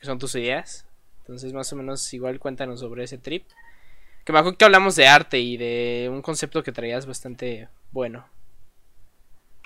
[0.00, 0.86] que son tus ideas.
[1.20, 3.44] Entonces, más o menos, igual cuéntanos sobre ese trip.
[4.24, 8.26] Que me acuerdo que hablamos de arte y de un concepto que traías bastante bueno.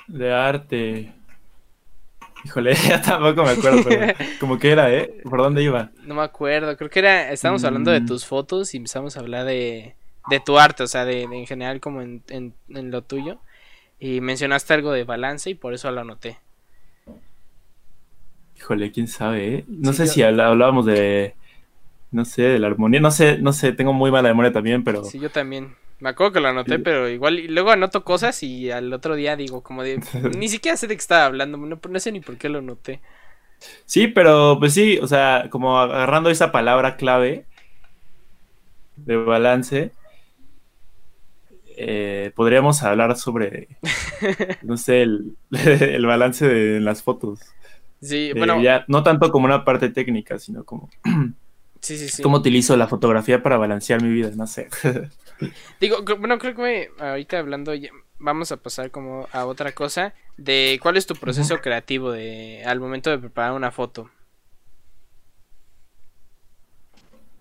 [0.07, 1.13] de arte.
[2.45, 5.15] Híjole, ya tampoco me acuerdo, pero como que era, ¿eh?
[5.23, 5.91] ¿Por dónde iba?
[6.05, 8.07] No me acuerdo, creo que era, estábamos hablando de Mm.
[8.07, 9.95] tus fotos y empezamos a hablar de,
[10.31, 13.39] de tu arte, o sea, de, de en general como en, en, en lo tuyo.
[14.01, 16.39] Y mencionaste algo de balance y por eso lo anoté.
[18.57, 19.65] Híjole, quién sabe, ¿eh?
[19.69, 21.35] No Sí, sé yo- si hablábamos de,
[22.13, 23.01] no sé, de la armonía.
[23.01, 25.03] No sé, no sé, tengo muy mala memoria también, pero...
[25.05, 25.75] Sí, yo también.
[26.03, 26.81] Me acuerdo que lo anoté, Sí.
[26.81, 30.01] pero igual, y luego anoto cosas y al otro día digo como de,
[30.37, 33.01] ni siquiera sé de qué estaba hablando, no, no sé ni por qué lo anoté.
[33.87, 37.47] Sí, pero pues sí, o sea, como agarrando esa palabra clave
[38.97, 39.93] de balance,
[41.77, 43.69] eh, podríamos hablar sobre,
[44.61, 47.57] no sé, el, el balance de en las fotos.
[48.01, 50.91] Sí, Eh, bueno, ya, no tanto como una parte técnica, sino como...
[51.83, 52.23] Sí, sí, sí.
[52.23, 54.31] ¿Cómo utilizo la fotografía para balancear mi vida?
[54.37, 54.69] No sé.
[55.81, 60.79] Digo, bueno, creo que ahorita hablando, ya- vamos a pasar como a otra cosa, de
[60.83, 64.11] cuál es tu proceso creativo de al momento de preparar una foto.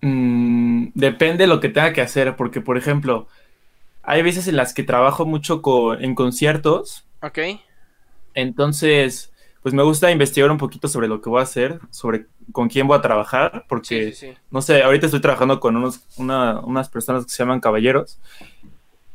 [0.00, 3.28] Mm, depende de lo que tenga que hacer, porque por ejemplo,
[4.02, 7.38] hay veces en las que trabajo mucho co- en conciertos, ¿Ok?
[8.34, 9.31] entonces,
[9.62, 12.86] pues me gusta investigar un poquito sobre lo que voy a hacer, sobre con quién
[12.88, 14.38] voy a trabajar, porque, Sí, sí, sí.
[14.50, 18.18] no sé, ahorita estoy trabajando con unos, una- unas personas que se llaman caballeros,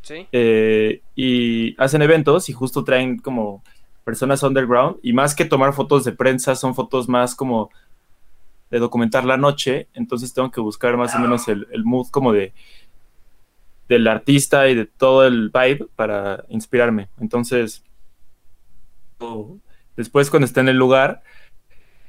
[0.02, 0.26] Sí.
[0.32, 3.62] eh, y hacen eventos y justo traen como
[4.06, 7.70] personas underground, y más que tomar fotos de prensa, son fotos más como
[8.72, 12.32] de documentar la noche, entonces tengo que buscar más o menos el, el mood como
[12.32, 12.54] de
[13.90, 17.08] del artista y de todo el vibe para inspirarme.
[17.22, 17.84] Entonces,
[19.20, 19.58] o-
[19.98, 21.24] después cuando esté en el lugar,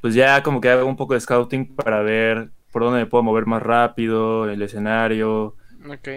[0.00, 3.24] pues ya como que hago un poco de scouting para ver por dónde me puedo
[3.24, 5.56] mover más rápido, el escenario,
[5.88, 6.08] Ok.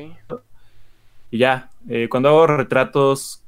[1.29, 1.69] y ya.
[1.89, 3.43] Eh, cuando hago retratos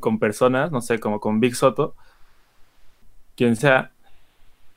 [0.00, 1.94] con personas, no sé, como con Big Soto,
[3.36, 3.90] quien sea,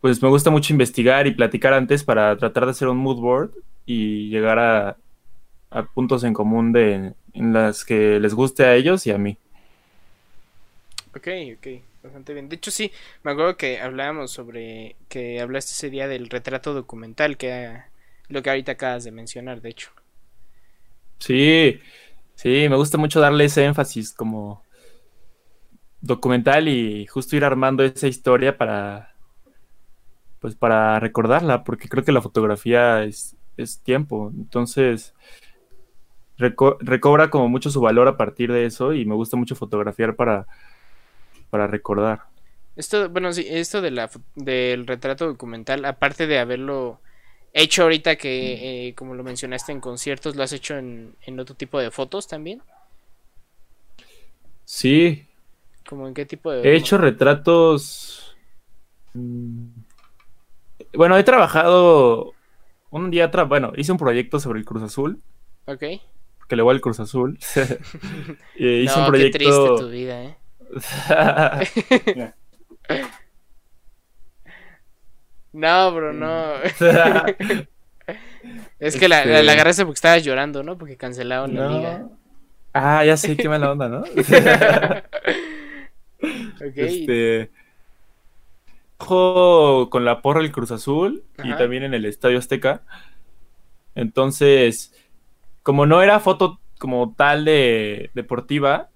[0.02, 3.52] pues me gusta mucho investigar y platicar antes para tratar de hacer un mood board
[3.86, 4.98] y llegar a,
[5.72, 9.38] a puntos en común de, en las que les guste a ellos y a mí.
[11.16, 11.68] Ok, ok,
[12.06, 12.50] bastante bien.
[12.50, 12.92] De hecho, sí,
[13.24, 17.92] me acuerdo que hablábamos sobre que hablaste ese día del retrato documental, que era
[18.30, 19.92] lo que ahorita acabas de mencionar, de hecho.
[21.20, 21.80] Sí,
[22.36, 24.64] sí, me gusta mucho darle ese énfasis como
[26.02, 29.16] documental y justo ir armando esa historia para,
[30.40, 35.16] pues para recordarla, porque creo que la fotografía es, es tiempo, entonces
[36.38, 40.16] reco- recobra como mucho su valor a partir de eso y me gusta mucho fotografiar
[40.16, 40.48] para,
[41.56, 42.24] para recordar.
[42.76, 47.00] Esto, bueno, sí, esto de la, del retrato documental, aparte de haberlo
[47.54, 51.56] hecho ahorita que, eh, como lo mencionaste en conciertos, lo has hecho en, en otro
[51.56, 52.64] tipo de fotos también.
[54.66, 55.28] Sí,
[55.88, 56.62] Como en qué tipo de...
[56.62, 58.36] he hecho retratos...
[59.14, 59.68] mm,
[60.94, 62.34] Bueno, he trabajado
[62.92, 65.22] un día, tra- bueno, hice un proyecto sobre el Cruz Azul.
[65.68, 65.84] Ok.
[66.48, 67.40] que le voy al Cruz Azul.
[68.56, 69.76] Hice no, un qué triste proyecto.
[69.78, 70.38] tu vida, eh.
[75.54, 76.54] No, bro, no.
[78.80, 80.78] Es que la, la, Este- la agarraste porque estabas llorando, ¿no?
[80.78, 81.78] Porque cancelaron la No.
[81.78, 82.08] liga.
[82.74, 84.04] Ah, ya sé, qué mala onda, ¿no?
[86.56, 86.74] Ok.
[86.76, 87.50] Este.
[88.98, 92.82] Trabajo con la porra del Cruz Azul y también en el Estadio Azteca.
[93.94, 94.94] Entonces,
[95.64, 98.90] como no era foto como tal de deportiva,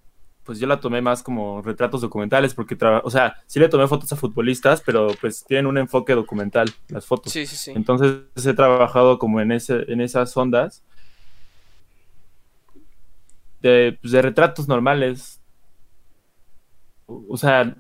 [0.50, 4.12] pues yo la tomé más como retratos documentales, porque, o sea, sí le tomé fotos
[4.14, 7.32] a futbolistas, pero pues tienen un enfoque documental las fotos.
[7.32, 7.72] Sí, sí, sí.
[7.76, 10.82] Entonces he trabajado como en, ese, en esas ondas
[13.62, 15.40] de, pues, de retratos normales.
[17.06, 17.76] O sea,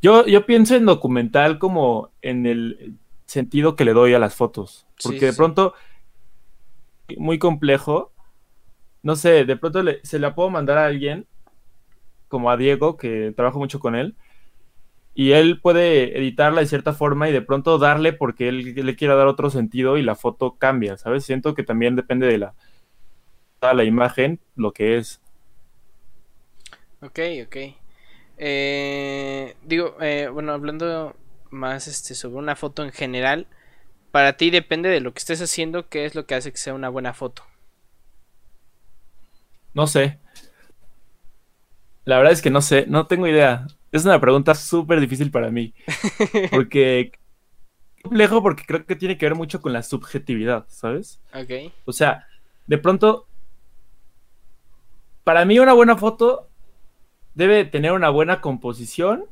[0.00, 2.94] yo, yo pienso en documental como en el
[3.26, 4.86] sentido que le doy a las fotos.
[4.96, 5.74] Sí, Porque de pronto,
[7.18, 8.12] muy complejo,
[9.02, 11.26] no sé, de pronto le- se la puedo mandar a alguien,
[12.32, 14.16] como a Diego, que trabajo mucho con él,
[15.14, 19.14] y él puede editarla de cierta forma y de pronto darle porque él le quiera
[19.14, 21.26] dar otro sentido y la foto cambia, ¿sabes?
[21.26, 22.54] Siento que también depende de la,
[23.60, 25.20] toda la imagen, lo que es.
[27.02, 27.56] Ok, ok.
[28.38, 31.14] Eh, digo, eh, bueno, hablando
[31.50, 33.46] más este, sobre una foto en general,
[34.12, 36.72] para ti depende de lo que estés haciendo, qué es lo que hace que sea
[36.72, 37.44] una buena foto.
[39.74, 40.21] No sé.
[42.04, 43.66] La verdad es que no sé, no tengo idea.
[43.92, 45.74] Es una pregunta súper difícil para mí.
[46.50, 47.12] Porque
[48.02, 51.20] complejo porque creo que tiene que ver mucho con la subjetividad, ¿sabes?
[51.34, 52.26] Ok, O sea,
[52.66, 53.26] de pronto,
[55.24, 56.48] para mí una buena foto
[57.34, 59.24] debe tener una buena composición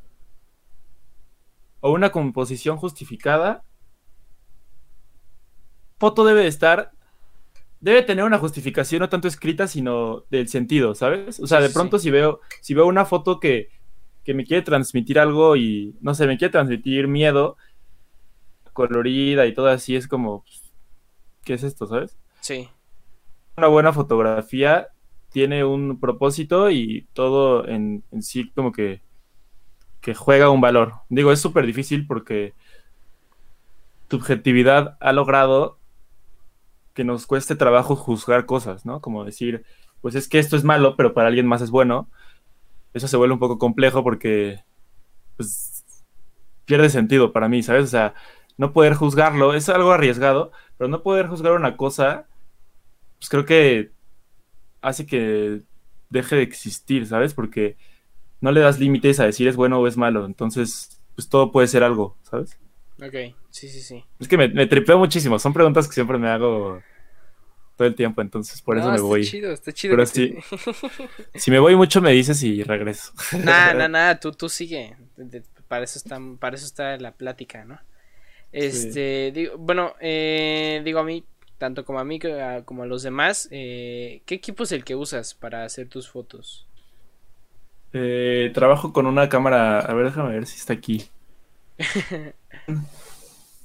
[1.81, 3.65] o una composición justificada.
[5.99, 6.93] Foto debe de estar,
[7.81, 11.41] debe tener una justificación no tanto escrita, sino del sentido, ¿sabes?
[11.41, 13.71] O sea, de sí, pronto si veo, si veo una foto que,
[14.25, 17.57] que me quiere transmitir algo y, no sé, me quiere transmitir miedo,
[18.73, 20.63] colorida y todo así, es como, pues,
[21.45, 22.17] ¿qué es esto, sabes?
[22.41, 22.69] sí,
[23.57, 24.89] una buena fotografía
[25.31, 29.03] tiene un propósito y todo en, en sí como que,
[30.01, 30.95] que juega un valor.
[31.09, 32.55] Digo, es súper difícil porque
[34.09, 35.80] subjetividad ha logrado
[36.95, 39.01] que nos cueste trabajo juzgar cosas, ¿no?
[39.01, 39.65] Como decir,
[40.01, 42.09] pues es que esto es malo, pero para alguien más es bueno.
[42.95, 44.65] Eso se vuelve un poco complejo porque
[45.37, 45.85] pues
[46.65, 47.85] pierde sentido para mí, ¿sabes?
[47.85, 48.15] O sea,
[48.57, 49.55] no poder juzgarlo.
[49.55, 52.27] Es algo arriesgado, pero no poder juzgar una cosa,
[53.19, 53.93] pues creo que
[54.83, 55.63] hace que
[56.11, 57.35] deje de existir, ¿sabes?
[57.35, 57.77] Porque
[58.41, 60.27] no le das límites a decir es bueno o es malo.
[60.27, 62.59] Entonces, pues todo puede ser algo, ¿sabes?
[63.03, 64.05] Ok, sí, sí, sí.
[64.19, 65.39] Es que me, me tripeo muchísimo.
[65.39, 66.81] Son preguntas que siempre me hago
[67.77, 69.27] todo el tiempo, entonces por eso me está voy.
[69.27, 69.97] chido, está chido.
[69.97, 70.39] Pero te-
[71.37, 73.13] Si me voy mucho me dices y regreso.
[73.39, 74.97] Nah, nah, nah, tú, tú sigue.
[75.69, 77.79] Para eso está, para eso está la plática, ¿no?
[78.53, 81.25] Este, digo, bueno, eh, digo a mí,
[81.59, 82.21] tanto como a mí
[82.67, 86.67] como a los demás, eh, ¿qué equipo es el que usas para hacer tus fotos?
[87.93, 89.81] Eh, trabajo con una cámara.
[89.81, 91.11] A ver, déjame ver si está aquí.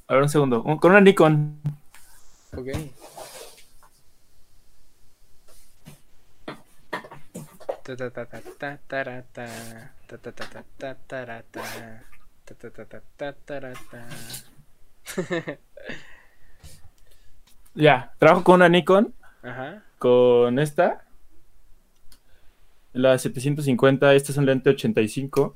[0.08, 0.62] A ver, un segundo.
[0.64, 1.60] Un- Con una Nikon.
[2.54, 2.68] Ok.
[17.74, 19.14] Ya, trabajo con una Nikon.
[19.44, 19.84] Ajá.
[20.00, 21.06] Con esta.
[22.94, 24.14] La 750.
[24.14, 25.56] Este es un lente 85.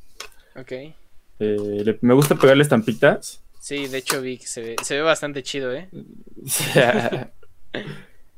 [0.56, 0.72] Ok.
[0.72, 0.94] Eh,
[1.40, 3.42] le- me gusta pegarle estampitas.
[3.60, 5.90] Sí, de hecho vi que se ve, se ve bastante chido, ¿eh?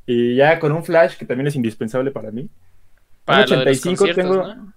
[0.05, 2.49] y ya con un flash que también es indispensable para mí.
[3.23, 4.47] Para Un lo de los 85 tengo.
[4.47, 4.73] ¿no?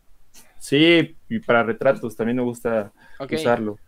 [0.58, 3.32] Sí, y para retratos también me gusta Ok.
[3.32, 3.78] usarlo.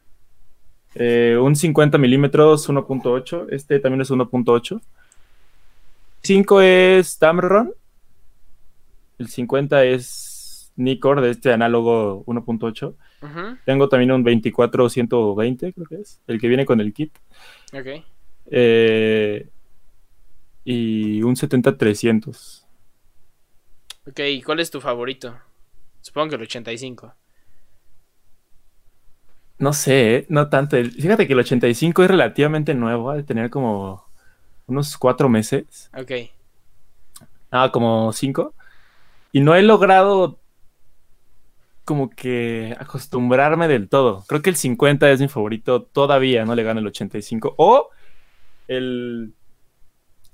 [0.94, 3.48] Eh, un 50 milímetros 1.8.
[3.50, 4.80] Este también es 1.8.
[6.22, 7.72] 5 es Tamron.
[9.18, 10.25] El 50 es
[10.76, 12.94] Nikkor de este análogo 1.8.
[13.22, 16.20] Ujú, Tengo también un 24-120, creo que es.
[16.26, 17.12] El que viene con el kit.
[17.72, 18.04] Ok.
[18.46, 19.48] Eh,
[20.64, 22.64] y un 70-300.
[24.08, 25.36] Ok, ¿y cuál es tu favorito?
[26.00, 27.14] Supongo que el 85.
[29.58, 30.26] No sé, ¿eh?
[30.28, 30.76] no tanto.
[30.76, 34.04] Fíjate que el 85 es relativamente nuevo, ha de tener como
[34.66, 35.90] unos cuatro meses.
[35.96, 36.12] Ok.
[37.50, 38.54] Ah, como cinco.
[39.32, 40.38] Y no he logrado
[41.86, 44.24] como que acostumbrarme del todo.
[44.26, 45.84] Creo que el 50 es mi favorito.
[45.84, 47.54] Todavía no le gana el 85.
[47.56, 47.90] O
[48.66, 49.32] el,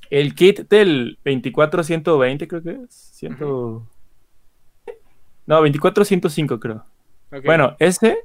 [0.08, 2.94] el kit del 24-120, creo que es.
[2.94, 3.86] Ciento...
[5.44, 6.86] No, 24-105 creo.
[7.44, 8.18] Bueno, ese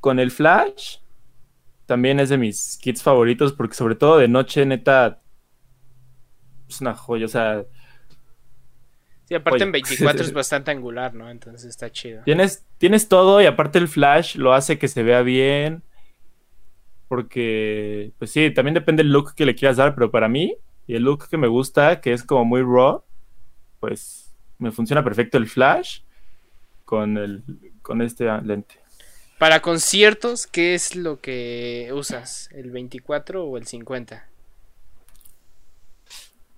[0.00, 0.98] con el flash
[1.86, 5.22] también es de mis kits favoritos porque sobre todo de noche, neta,
[6.68, 7.24] es una joya.
[7.24, 7.64] O sea,
[9.26, 9.64] Sí, aparte oye.
[9.64, 11.28] en 24 es bastante angular, ¿no?
[11.30, 12.22] Entonces está chido.
[12.24, 15.82] tienes, tienes todo y aparte el flash lo hace que se vea bien.
[17.08, 20.56] Porque, pues sí, también depende del look que le quieras dar, pero para mí,
[20.88, 23.04] y el look que me gusta, que es como muy raw,
[23.78, 26.00] pues me funciona perfecto el flash
[26.84, 27.44] con, el,
[27.82, 28.80] con este lente.
[29.38, 32.48] Para conciertos, ¿qué es lo que usas?
[32.52, 34.26] ¿El 24 o el 50?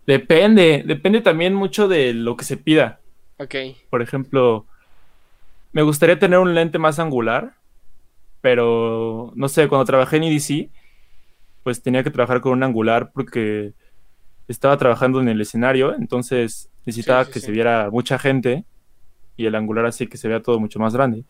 [0.08, 2.98] Depende, depende también mucho de lo que se pida.
[3.38, 3.54] Ok.
[3.90, 4.64] Por ejemplo,
[5.74, 7.52] me gustaría tener un lente más angular,
[8.40, 10.70] pero no sé, cuando trabajé en EDC,
[11.62, 13.74] pues tenía que trabajar con un angular porque
[14.48, 17.46] estaba trabajando en el escenario, entonces necesitaba Sí, sí, que sí.
[17.46, 18.64] se viera mucha gente
[19.36, 21.24] y el angular así que se vea todo mucho más grande.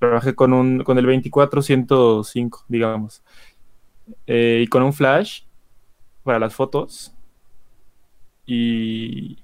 [0.00, 3.22] Trabajé con un con el 24-105, digamos.
[4.26, 5.42] Eh, y con un flash
[6.24, 7.13] para las fotos.
[8.46, 9.38] Y,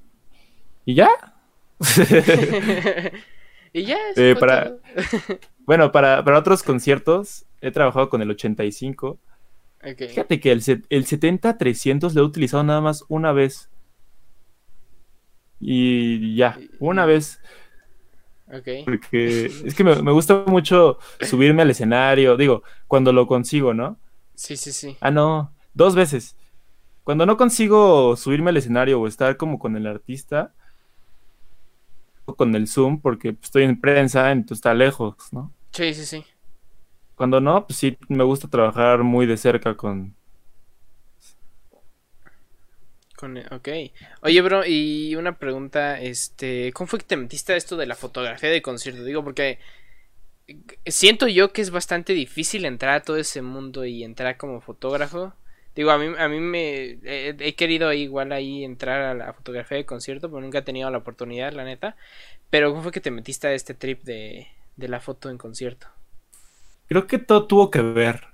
[0.85, 1.09] y ya.
[3.73, 4.77] y ya, Eh, para-.
[5.67, 9.19] Bueno, para, para otros conciertos he trabajado con el 85.
[9.83, 10.03] Ok.
[10.09, 13.71] Fíjate que el, el 70-300 lo he utilizado nada más una vez.
[15.61, 17.41] Y ya, una vez.
[18.53, 18.69] Ok.
[18.85, 22.37] Porque es que me, me gusta mucho subirme al escenario.
[22.37, 23.99] Digo, cuando lo consigo, ¿no?
[24.35, 24.97] Sí, sí, sí.
[25.01, 26.37] Ah, no, dos veces.
[27.11, 30.55] Cuando no consigo subirme al escenario o estar como con el artista,
[32.25, 35.53] o con el Zoom, porque pues, estoy en prensa, entonces está lejos, ¿no?
[35.73, 36.25] Sí, sí, sí.
[37.17, 40.15] Cuando no, pues sí, me gusta trabajar muy de cerca con...
[43.17, 43.69] Con, ok.
[44.23, 47.97] Oye, bro, y una pregunta, este, ¿cómo fue que te metiste a esto de la
[47.97, 49.03] fotografía de concierto?
[49.03, 49.59] Digo, porque
[50.87, 55.35] siento yo que es bastante difícil entrar a todo ese mundo y entrar como fotógrafo.
[55.75, 59.77] Digo, a mí, a mí me he, he querido igual ahí entrar a la fotografía
[59.79, 61.97] de concierto, pero nunca he tenido la oportunidad, la neta.
[62.51, 65.89] Pero ¿cómo fue que te metiste a este trip de, de la foto en concierto?
[66.89, 68.27] Creo que todo tuvo que ver.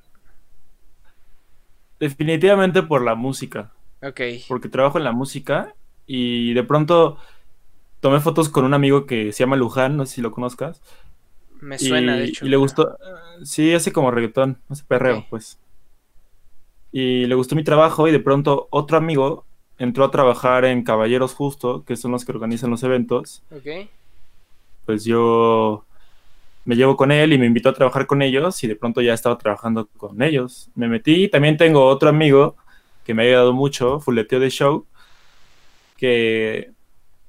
[1.99, 3.73] Definitivamente por la música,
[4.03, 5.75] Ok, porque trabajo en la música
[6.07, 7.19] y de pronto
[8.01, 10.83] tomé fotos con un amigo que se llama Luján, no sé si lo conozcas.
[11.61, 12.47] me suena, y, de hecho.
[12.47, 12.99] y le gustó.
[13.45, 15.61] Sí, hace como reggaetón, hace perreo, pues.
[16.99, 19.45] Y le gustó mi trabajo y de pronto otro amigo
[19.77, 23.43] entró a trabajar en Caballeros Justo, que son los que organizan los eventos.
[23.51, 23.87] Ok.
[24.87, 25.85] Pues yo
[26.65, 29.13] me llevo con él y me invitó a trabajar con ellos y de pronto ya
[29.13, 30.71] estaba trabajando con ellos.
[30.75, 32.57] Me metí, también tengo otro amigo
[33.05, 34.87] que me ha ayudado mucho, Fuleteo de Show,
[35.99, 36.71] que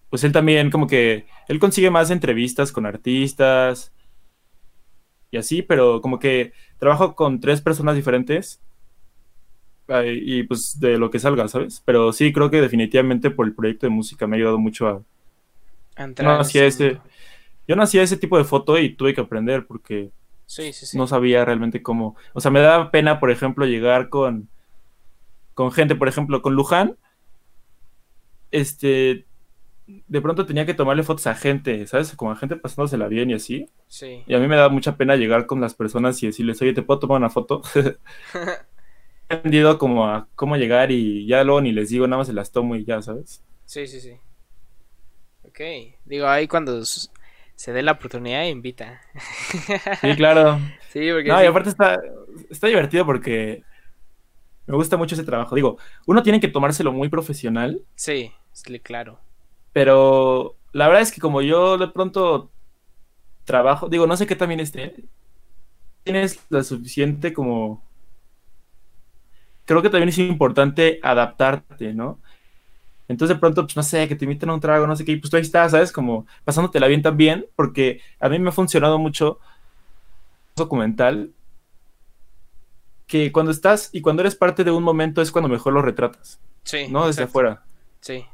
[0.09, 3.91] pues él también como que, él consigue más entrevistas con artistas
[5.29, 8.61] y así, pero como que trabajo con tres personas diferentes
[10.05, 11.81] y pues de lo que salga, ¿sabes?
[11.85, 15.01] Pero sí, creo que definitivamente por el proyecto de música me ha ayudado mucho a...
[16.21, 16.99] no hacía ese,
[17.67, 20.11] yo no hacía ese tipo de foto y tuve que aprender porque
[20.93, 22.15] no sabía realmente cómo.
[22.33, 24.49] O sea, me daba pena, por ejemplo, llegar con,
[25.53, 26.97] con gente, por ejemplo, con Luján.
[28.51, 29.25] Este,
[29.87, 32.13] de pronto tenía que tomarle fotos a gente, ¿sabes?
[32.15, 33.69] Como a gente pasándosela bien y así.
[33.87, 34.23] Sí.
[34.25, 36.81] Y a mí me da mucha pena llegar con las personas y decirles, oye, ¿te
[36.81, 37.61] puedo tomar una foto?
[39.29, 42.51] Aprendido como a cómo llegar y ya luego ni les digo, nada más se las
[42.51, 43.43] tomo y ya, ¿sabes?
[43.65, 44.17] Sí, sí, sí.
[45.43, 45.59] Ok.
[46.05, 49.01] Digo, ahí cuando se dé la oportunidad invita.
[50.01, 50.59] Sí, claro.
[50.91, 51.29] sí, porque.
[51.29, 51.99] No, y aparte está,
[52.49, 53.63] está divertido porque
[54.67, 55.55] me gusta mucho ese trabajo.
[55.55, 57.81] Digo, uno tiene que tomárselo muy profesional.
[57.95, 58.31] Sí,
[58.83, 59.19] claro.
[59.73, 62.51] Pero la verdad es que como yo de pronto
[63.45, 64.93] trabajo, digo, no sé qué también esté.
[66.03, 67.86] Tienes la suficiente como.
[69.67, 72.19] Creo que también es importante adaptarte, ¿no?
[73.09, 75.11] Entonces de pronto, pues no sé, que te inviten a un trago, no sé qué,
[75.11, 75.91] y pues tú ahí estás, ¿sabes?
[75.91, 79.39] Como pasándotela bien también, porque a mí me ha funcionado mucho
[80.55, 81.31] documental
[83.07, 86.39] que cuando estás y cuando eres parte de un momento es cuando mejor lo retratas.
[86.63, 86.87] Sí.
[86.89, 87.05] ¿No?
[87.05, 87.63] Desde afuera.
[87.99, 88.25] Sí.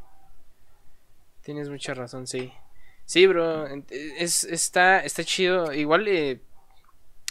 [1.42, 2.54] Tienes mucha razón, sí.
[3.06, 3.66] Sí, bro.
[3.90, 5.74] Es, está, está chido.
[5.74, 6.42] Igual, eh,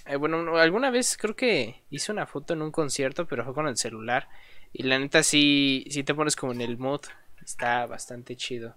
[0.07, 3.69] eh, bueno, alguna vez creo que hice una foto en un concierto, pero fue con
[3.69, 4.29] el celular.
[4.73, 7.03] Y la neta sí, sí te pones como en el mod
[7.45, 8.77] Está bastante chido.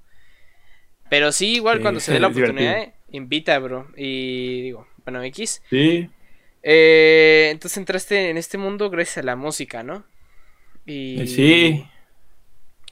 [1.10, 3.88] Pero sí, igual cuando se dé la oportunidad, invita, bro.
[3.96, 5.62] Y digo, bueno, X.
[5.70, 6.10] Sí.
[6.64, 10.04] Eh, entonces entraste en este mundo gracias a la música, ¿no?
[10.86, 11.22] Y...
[11.22, 11.88] Eh, sí.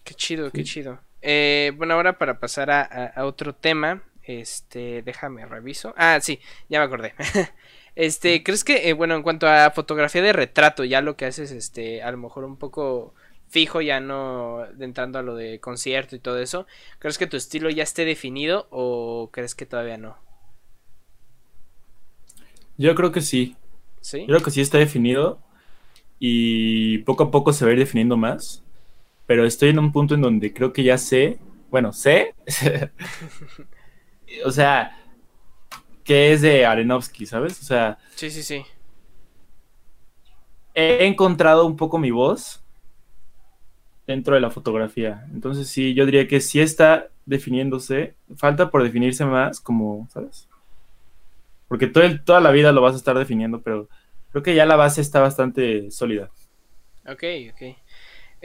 [0.04, 1.00] Qué chido, qué chido.
[1.22, 5.94] Eh, bueno, ahora para pasar a, otro tema, este, déjame reviso.
[5.98, 7.14] Ah, sí, ya me acordé.
[7.96, 12.02] este, ¿crees que, bueno, en cuanto a fotografía de retrato, ya lo que haces, este,
[12.02, 13.14] a lo mejor un poco
[13.50, 16.66] fijo, ya no entrando a lo de concierto y todo eso,
[16.98, 20.18] ¿crees que tu estilo ya esté definido o crees que todavía no?
[22.78, 23.56] Yo creo que sí.
[24.02, 24.22] ¿Sí?
[24.22, 25.40] Yo creo que sí está definido
[26.20, 28.64] y poco a poco se va a ir definiendo más,
[29.28, 31.38] pero estoy en un punto en donde creo que ya sé,
[31.70, 32.34] bueno, sé,
[34.46, 34.98] o sea,
[36.04, 37.62] que es de Arenovsky, ¿sabes?
[37.62, 37.98] O sea...
[38.16, 38.64] Sí, sí, sí.
[40.76, 42.64] He encontrado un poco mi voz
[44.08, 45.26] dentro de la fotografía.
[45.34, 50.48] Entonces sí, yo diría que sí está definiéndose, falta por definirse más, como, ¿sabes?
[51.68, 53.88] Porque todo toda la vida lo vas a estar definiendo, pero
[54.32, 56.30] creo que ya la base está bastante sólida.
[57.08, 57.78] Ok, ok.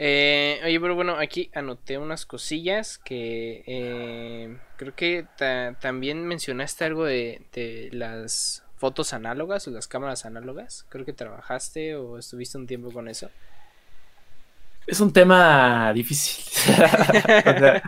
[0.01, 5.25] Eh, oye, pero bueno, aquí anoté unas cosillas que eh, creo que
[5.81, 10.85] también mencionaste algo de, de las fotos análogas o las cámaras análogas.
[10.87, 13.29] Creo que trabajaste o estuviste un tiempo con eso.
[14.87, 16.45] Es un tema difícil.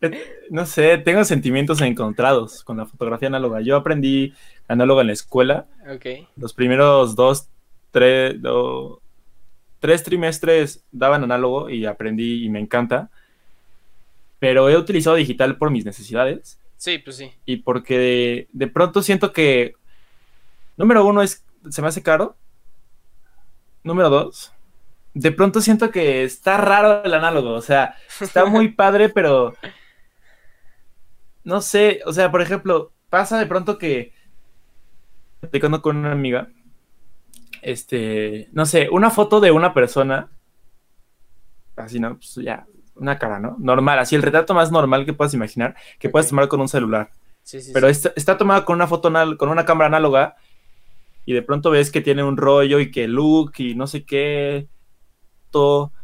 [0.50, 3.60] no sé, tengo sentimientos encontrados con la fotografía análoga.
[3.60, 4.34] Yo aprendí
[4.68, 5.66] análoga en la escuela.
[6.36, 7.48] Los primeros dos,
[7.90, 8.36] tres,
[9.80, 13.10] tres trimestres daban análogo y aprendí y me encanta.
[14.38, 16.58] Pero he utilizado digital por mis necesidades.
[16.76, 17.32] Sí, pues sí.
[17.44, 19.74] Y porque de, de pronto siento que,
[20.76, 22.36] número uno, es se me hace caro.
[23.82, 24.52] Número dos,
[25.14, 27.52] de pronto siento que está raro el análogo.
[27.52, 29.54] O sea, está muy padre, pero.
[31.44, 32.00] No sé.
[32.06, 34.12] O sea, por ejemplo, pasa de pronto que.
[35.40, 36.50] Platicando con una amiga.
[37.62, 38.48] Este.
[38.52, 40.28] No sé, una foto de una persona.
[41.76, 42.16] Así, ¿no?
[42.16, 42.66] Pues ya.
[42.94, 43.56] Una cara, ¿no?
[43.58, 47.10] Normal, así el retrato más normal que puedas imaginar, que puedes tomar con un celular.
[47.42, 50.36] Sí, sí, pero Está, está tomada con una foto, con una cámara análoga,
[51.24, 54.68] y de pronto ves que tiene un rollo y que look y no sé qué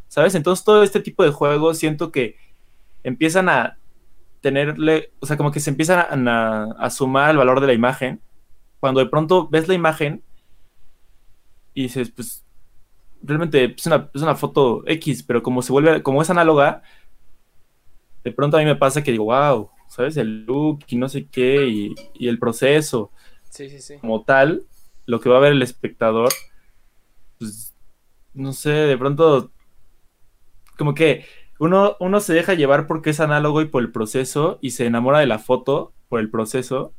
[0.09, 0.35] ¿sabes?
[0.35, 2.37] Entonces todo este tipo de juegos siento que
[3.05, 3.79] empiezan a
[4.41, 8.21] tenerle, o sea, como que se empiezan a, sumar el valor de la imagen.
[8.81, 10.23] Cuando de pronto ves la imagen
[11.77, 12.43] y dices, pues,
[13.23, 16.83] realmente es una, es una foto X, pero como se vuelve, como es análoga,
[18.25, 20.17] de pronto a mí me pasa que digo, wow, ¿sabes?
[20.17, 23.13] El look y no sé qué, y, y el proceso.
[23.51, 23.99] Sí, sí, sí.
[23.99, 24.65] Como tal,
[25.05, 26.31] lo que va a ver el espectador,
[27.39, 27.75] pues
[28.33, 29.53] no sé, de pronto,
[30.79, 31.27] como que
[31.59, 35.19] uno, uno se deja llevar porque es análogo y por el proceso y se enamora
[35.19, 36.95] de la foto por el proceso,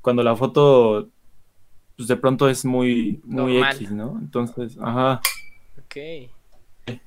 [0.00, 1.10] cuando la foto,
[2.00, 3.76] pues de pronto es muy, muy Normal.
[3.76, 4.18] X, ¿no?
[4.22, 5.20] Entonces, ajá.
[5.78, 6.30] Ok.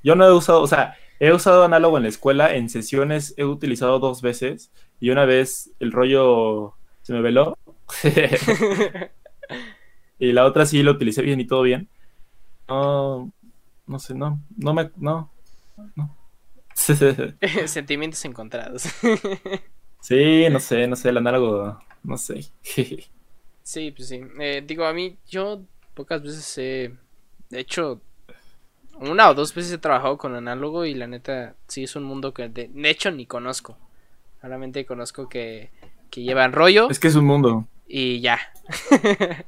[0.03, 3.43] Yo no he usado, o sea, he usado análogo en la escuela, en sesiones he
[3.43, 7.57] utilizado dos veces y una vez el rollo se me veló
[10.19, 11.89] y la otra sí lo utilicé bien y todo bien.
[12.67, 13.31] No,
[13.87, 15.31] no sé, no, no me, no,
[15.95, 16.15] no.
[17.65, 18.83] Sentimientos encontrados.
[20.01, 22.45] Sí, no sé, no sé, el análogo, no sé.
[23.63, 24.21] Sí, pues sí.
[24.39, 25.61] Eh, digo, a mí, yo
[25.93, 26.91] pocas veces he.
[27.49, 28.01] De hecho,
[28.99, 32.33] una o dos veces he trabajado con análogo y la neta, sí es un mundo
[32.33, 33.77] que de, de hecho ni conozco.
[34.41, 35.69] Solamente conozco que,
[36.09, 38.39] que llevan rollo Es que es un mundo, y ya.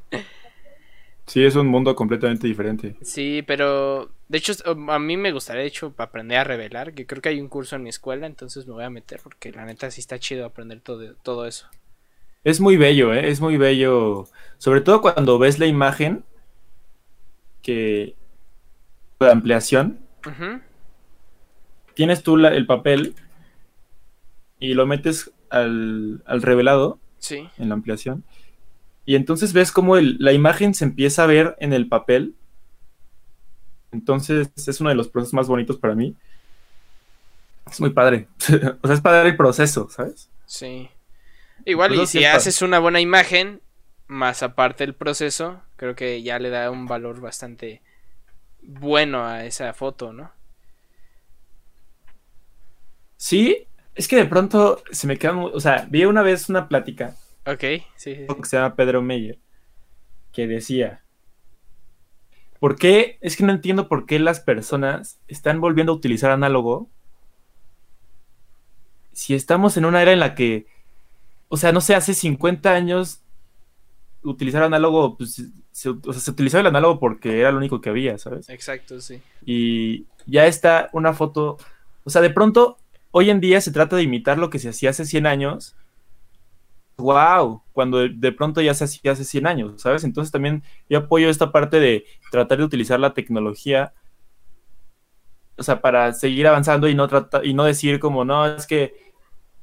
[1.26, 2.96] sí, es un mundo completamente diferente.
[3.02, 7.22] Sí, pero de hecho a mí me gustaría de hecho aprender a revelar, que creo
[7.22, 9.90] que hay un curso en mi escuela, entonces me voy a meter porque la neta
[9.92, 11.68] sí está chido aprender todo, todo eso.
[12.46, 13.30] Es muy bello, ¿eh?
[13.30, 14.28] Es muy bello.
[14.58, 16.24] Sobre todo cuando ves la imagen
[17.62, 18.16] que
[19.20, 20.00] de ampliación,
[21.96, 23.16] tienes tú la- el papel
[24.60, 28.24] y lo metes al, al revelado Sí, en la ampliación.
[29.06, 32.36] Y entonces ves cómo el- la imagen se empieza a ver en el papel.
[33.92, 36.16] Entonces es uno de los procesos más bonitos para mí.
[37.70, 38.28] Es muy padre.
[38.82, 40.30] o sea, es padre el proceso, ¿sabes?
[40.46, 40.90] sí.
[41.64, 43.62] Igual Pues y si haces una buena imagen,
[44.08, 47.82] más aparte el proceso, creo que ya le da un valor bastante
[48.62, 50.32] bueno a esa foto, ¿no?
[53.18, 55.40] Sí, es que de pronto se me quedan...
[55.40, 58.36] O sea, vi una vez una plática Ok, sí, sí, sí.
[58.36, 59.38] que se llama Pedro Meyer,
[60.34, 61.04] que decía,
[62.60, 63.20] ¿por qué?
[63.22, 66.90] Es que no entiendo por qué las personas están volviendo a utilizar análogo
[69.14, 70.66] si estamos en una era en la que,
[71.48, 73.22] o sea, no sé, hace 50 años
[74.24, 75.42] utilizar análogo, pues,
[75.72, 78.50] se, o sea, se utilizaba el análogo porque era lo único que había, ¿sabes?
[78.50, 79.22] Exacto, sí.
[79.46, 81.58] Y ya está una foto,
[82.04, 82.78] o sea, de pronto,
[83.12, 85.76] hoy en día se trata de imitar lo que se hacía hace 100 años.
[86.98, 87.62] ¡Wow!
[87.74, 90.04] Cuando de, de pronto ya se hacía hace 100 años, ¿sabes?
[90.04, 93.94] Entonces también yo apoyo esta parte de tratar de utilizar la tecnología,
[95.58, 99.05] o sea, para seguir avanzando y no, trata, y no decir como, no, es que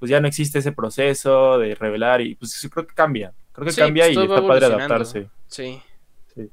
[0.02, 3.66] pues ya no existe ese proceso de revelar y pues sí, creo que cambia, creo
[3.66, 5.28] que Sí, cambia pues, y está padre adaptarse.
[5.46, 5.80] Sí.
[6.34, 6.50] Sí.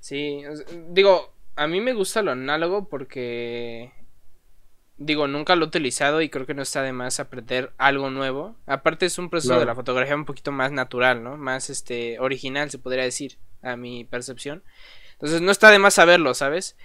[0.00, 0.42] Sí,
[0.88, 3.92] digo, a mí me gusta lo análogo porque,
[4.96, 8.56] digo, nunca lo he utilizado y creo que no está de más aprender algo nuevo.
[8.66, 9.60] Aparte es un proceso Claro.
[9.60, 11.36] de la fotografía un poquito más natural, ¿no?
[11.36, 14.64] Más, este, original, se podría decir, a mi percepción.
[15.12, 16.76] Entonces no está de más saberlo, ¿sabes?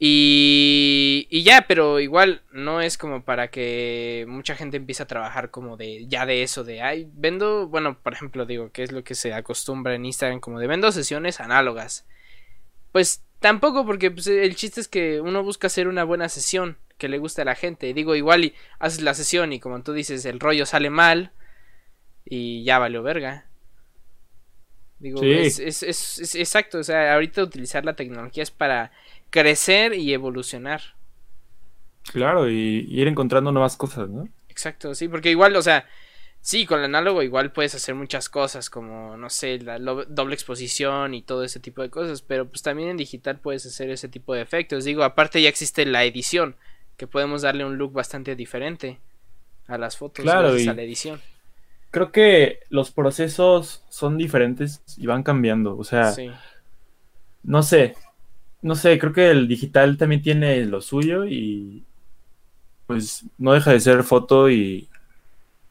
[0.00, 5.50] Y, y ya, pero igual no es como para que mucha gente empiece a trabajar
[5.50, 9.02] como de ya de eso, de ay, vendo, bueno, por ejemplo, digo, que es lo
[9.02, 12.06] que se acostumbra en Instagram, como de vendo sesiones análogas.
[12.92, 17.08] Pues tampoco, porque pues, el chiste es que uno busca hacer una buena sesión que
[17.08, 17.92] le guste a la gente.
[17.92, 21.32] Digo, igual y haces la sesión y como tú dices, el rollo sale mal
[22.24, 23.46] y ya valió verga.
[25.00, 25.30] Digo, Sí.
[25.32, 28.90] es, es, es- es- exacto, o sea, ahorita utilizar la tecnología es para
[29.30, 30.80] crecer y evolucionar.
[32.12, 34.28] Claro, y, y ir encontrando nuevas cosas, ¿no?
[34.48, 35.86] Exacto, sí, porque igual, o sea,
[36.40, 41.14] sí, con el análogo igual puedes hacer muchas cosas, como, no sé, la doble exposición
[41.14, 44.34] y todo ese tipo de cosas, pero pues también en digital puedes hacer ese tipo
[44.34, 44.84] de efectos.
[44.84, 46.56] Digo, aparte ya existe la edición,
[46.96, 48.98] que podemos darle un look bastante diferente
[49.68, 51.20] a las fotos Claro, gracias y- a la edición.
[51.90, 55.76] Creo que los procesos son diferentes y van cambiando.
[55.78, 56.30] O sea, Sí,
[57.42, 57.94] no sé.
[58.62, 61.84] No sé, creo que el digital también tiene lo suyo y
[62.86, 64.88] pues no deja de ser foto y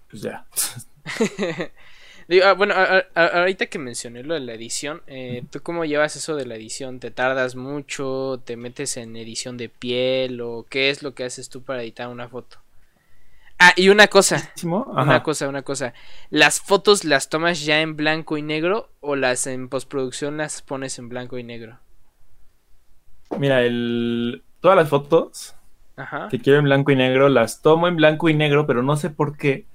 [0.10, 0.46] pues ya.
[2.28, 5.62] Digo, ah, bueno, a- a- a- ahorita que mencioné lo de la edición, eh, ¿tú
[5.62, 7.00] cómo llevas eso de la edición?
[7.00, 8.42] ¿Te tardas mucho?
[8.46, 10.42] ¿Te metes en edición de piel?
[10.42, 12.58] ¿O qué es lo que haces tú para editar una foto?
[13.60, 14.52] Ah, y una cosa,
[15.02, 15.94] una cosa, una cosa.
[16.30, 21.00] ¿Las fotos las tomas ya en blanco y negro o las en postproducción las pones
[21.00, 21.80] en blanco y negro?
[23.38, 24.44] Mira, el...
[24.62, 25.56] todas las fotos
[25.96, 26.28] Ajá.
[26.30, 29.10] que quiero en blanco y negro las tomo en blanco y negro, pero no sé
[29.10, 29.66] por qué.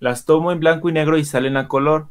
[0.00, 2.08] Las tomo en blanco y negro y salen a color.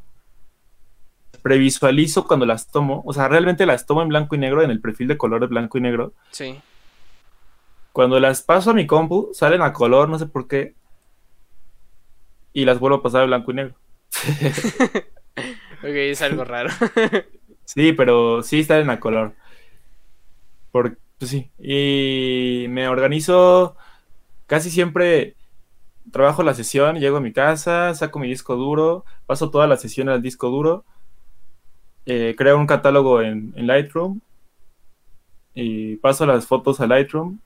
[1.42, 4.82] Previsualizo cuando las tomo, o sea, realmente las tomo en blanco y negro en el
[4.82, 6.14] perfil de color de blanco y negro.
[6.32, 6.60] Sí.
[7.92, 10.74] Cuando las paso a mi compu, salen a color, no sé por qué.
[12.52, 13.76] Y las vuelvo a pasar a blanco y negro.
[15.86, 16.70] Ok, es algo raro.
[17.66, 19.34] Sí, pero sí salen a color.
[20.76, 23.78] Por- Pues sí, y me organizo
[24.46, 25.38] casi siempre
[26.12, 30.10] trabajo la sesión, llego a mi casa, saco mi disco duro, paso toda la sesión
[30.10, 30.84] al disco duro,
[32.06, 34.20] eh, creo un catálogo en, Lightroom
[35.54, 37.40] y paso las fotos a Lightroom,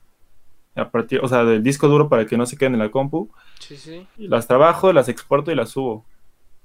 [0.73, 3.29] a partir, o sea, del disco duro para que no se queden en la compu.
[3.59, 4.07] Sí, sí.
[4.17, 6.03] las trabajo, las exporto y las subo.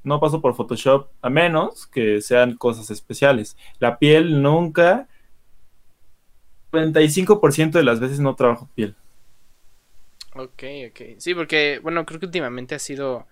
[0.03, 3.55] No paso por Photoshop, a menos que sean cosas especiales.
[3.81, 5.09] La piel nunca,
[6.75, 8.95] 95% de las veces no trabajo piel.
[10.35, 11.01] Ok, ok.
[11.19, 13.27] Sí, porque, bueno, creo que últimamente ha sido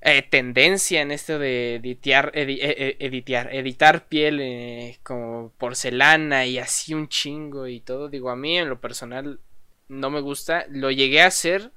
[0.00, 6.94] eh, tendencia en esto de editear, e, e, editar piel eh, como porcelana y así
[6.94, 8.08] un chingo y todo.
[8.08, 9.40] Digo, a mí en lo personal
[9.88, 10.66] no me gusta.
[10.70, 11.72] Lo llegué a hacer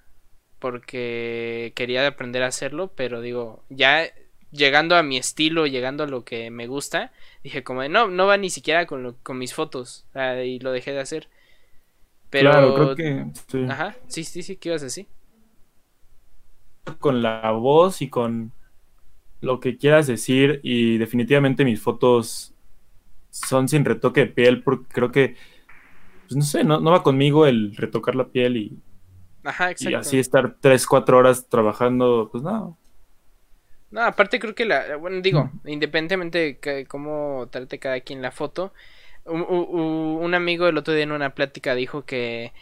[0.59, 4.09] porque quería aprender a hacerlo, pero digo, ya
[4.51, 7.11] llegando a mi estilo, llegando a lo que me gusta,
[7.43, 10.05] dije como de, no, no va ni siquiera con, con mis fotos
[10.43, 11.29] y lo dejé de hacer.
[12.29, 12.51] Pero...
[12.51, 13.25] Claro, creo que...
[13.47, 13.65] Sí.
[13.69, 15.07] Ajá, sí, sí, sí, ¿qué ibas a decir?
[16.99, 18.51] Con la voz y con
[19.41, 22.53] lo que quieras decir y definitivamente mis fotos
[23.29, 25.35] son sin retoque de piel porque creo que,
[26.27, 28.79] pues no sé, no, va conmigo el retocar la piel y,
[29.43, 32.77] Ajá, y así estar 3, 4 horas trabajando, pues no.
[33.89, 38.73] No, aparte creo que la, bueno, digo, independientemente de cómo trate cada quien la foto,
[39.25, 42.53] un, amigo el otro día en una plática dijo que,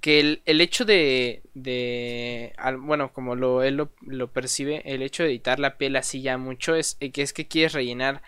[0.00, 5.30] que el, el hecho de, de bueno, como lo, él lo, percibe, el hecho de
[5.30, 8.22] editar la piel así ya mucho es eh, que es que quieres rellenar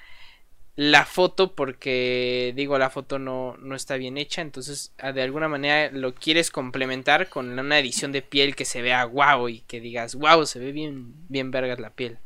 [0.76, 5.48] la foto porque digo la foto no, no está bien hecha entonces ah, de alguna
[5.48, 9.80] manera lo quieres complementar con una edición de piel que se vea guau y que
[9.80, 12.18] digas wow se ve bien bien vergas la piel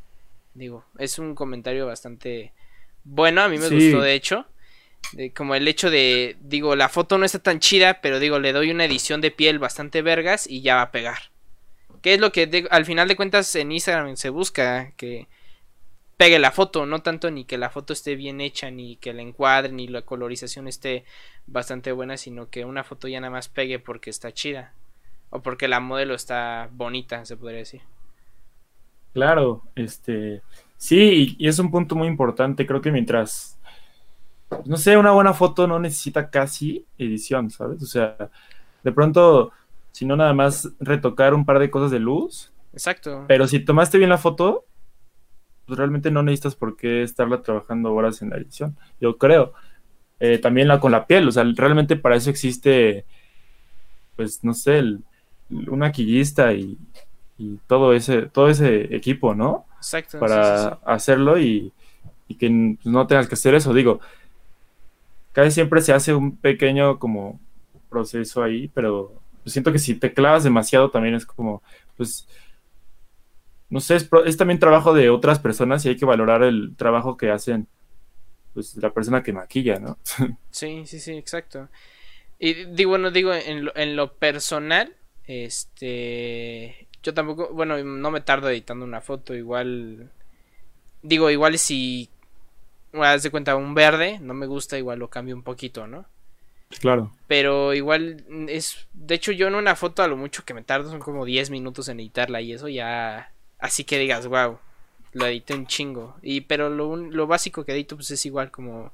[0.55, 2.53] digo es un comentario bastante
[3.03, 4.47] bueno a mí me gustó de hecho
[5.33, 8.71] como el hecho de, digo, la foto no está tan chida, pero digo, le doy
[8.71, 11.31] una edición de piel bastante vergas y ya va a pegar.
[12.01, 14.91] ¿Qué es lo que al final de cuentas en Instagram se busca?
[14.97, 15.27] Que
[16.17, 19.21] pegue la foto, no tanto ni que la foto esté bien hecha, ni que la
[19.21, 21.03] encuadre, ni la colorización esté
[21.47, 24.73] bastante buena, sino que una foto ya nada más pegue porque está chida.
[25.29, 27.81] O porque la modelo está bonita, se podría decir.
[29.15, 30.43] Claro, este.
[30.77, 32.67] Sí, y es un punto muy importante.
[32.67, 33.55] Creo que mientras
[34.65, 37.81] no sé, una buena foto no necesita casi edición, ¿sabes?
[37.81, 38.15] O sea,
[38.83, 39.51] de pronto,
[39.91, 42.51] si no nada más retocar un par de cosas de luz.
[42.73, 43.25] Exacto.
[43.27, 44.65] Pero si tomaste bien la foto,
[45.65, 49.53] pues realmente no necesitas por qué estarla trabajando horas en la edición, yo creo.
[50.19, 53.05] Eh, también la con la piel, o sea, realmente para eso existe,
[54.15, 55.03] pues, no sé, el,
[55.49, 56.77] un maquillista y,
[57.67, 59.65] todo ese todo ese equipo, ¿no?
[59.77, 60.19] Exacto.
[60.19, 61.71] Para hacerlo y,
[62.27, 63.73] y que no tengas que hacer eso.
[63.73, 63.99] Digo,
[65.31, 67.39] casi siempre se hace un pequeño como
[67.89, 69.13] proceso ahí, pero
[69.45, 71.61] siento que si te clavas demasiado también es como,
[71.97, 72.27] pues,
[73.69, 77.31] no sé, es, también trabajo de otras personas y hay que valorar el trabajo que
[77.31, 77.67] hacen,
[78.53, 79.97] pues, la persona que maquilla, ¿no?
[80.51, 81.69] Sí, sí, sí, exacto.
[82.39, 88.19] Y digo, bueno, digo, en lo, en lo personal, este, yo tampoco, bueno, no me
[88.19, 90.09] tardo editando una foto, igual,
[91.03, 92.09] digo, igual si
[92.93, 96.05] haz de cuenta, un verde, no me gusta, igual lo cambio un poquito, ¿no?
[96.79, 97.11] Claro.
[97.27, 98.87] Pero igual es.
[98.93, 101.51] De hecho, yo en una foto a lo mucho que me tardo son como 10
[101.51, 103.31] minutos en editarla y eso ya.
[103.59, 104.57] Así que digas, wow,
[105.13, 106.15] lo edité un chingo.
[106.23, 108.91] Y, pero lo, lo básico que edito, pues es igual como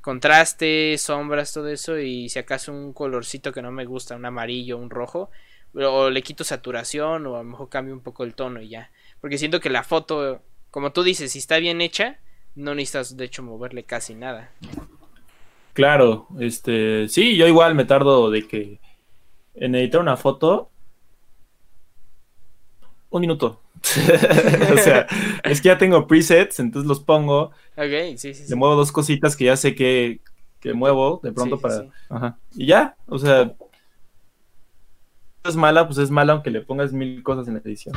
[0.00, 1.96] contraste, sombras, todo eso.
[1.96, 5.30] Y si acaso un colorcito que no me gusta, un amarillo, un rojo,
[5.74, 8.90] o le quito saturación, o a lo mejor cambio un poco el tono y ya.
[9.20, 12.18] Porque siento que la foto, como tú dices, si está bien hecha
[12.54, 14.50] no necesitas de hecho moverle casi nada.
[15.72, 18.78] Claro, este, sí, yo igual me tardo de que
[19.54, 20.70] en editar una foto
[23.10, 23.60] un minuto.
[24.72, 25.06] o sea,
[25.44, 27.52] es que ya tengo presets, entonces los pongo.
[27.76, 28.44] Ok, sí, sí.
[28.48, 30.20] Le muevo dos cositas que ya sé que,
[30.60, 31.86] que muevo de pronto para.
[32.08, 32.38] Ajá.
[32.54, 33.54] Y ya, o sea,
[35.44, 37.94] es mala, pues es mala aunque le pongas mil cosas en la edición.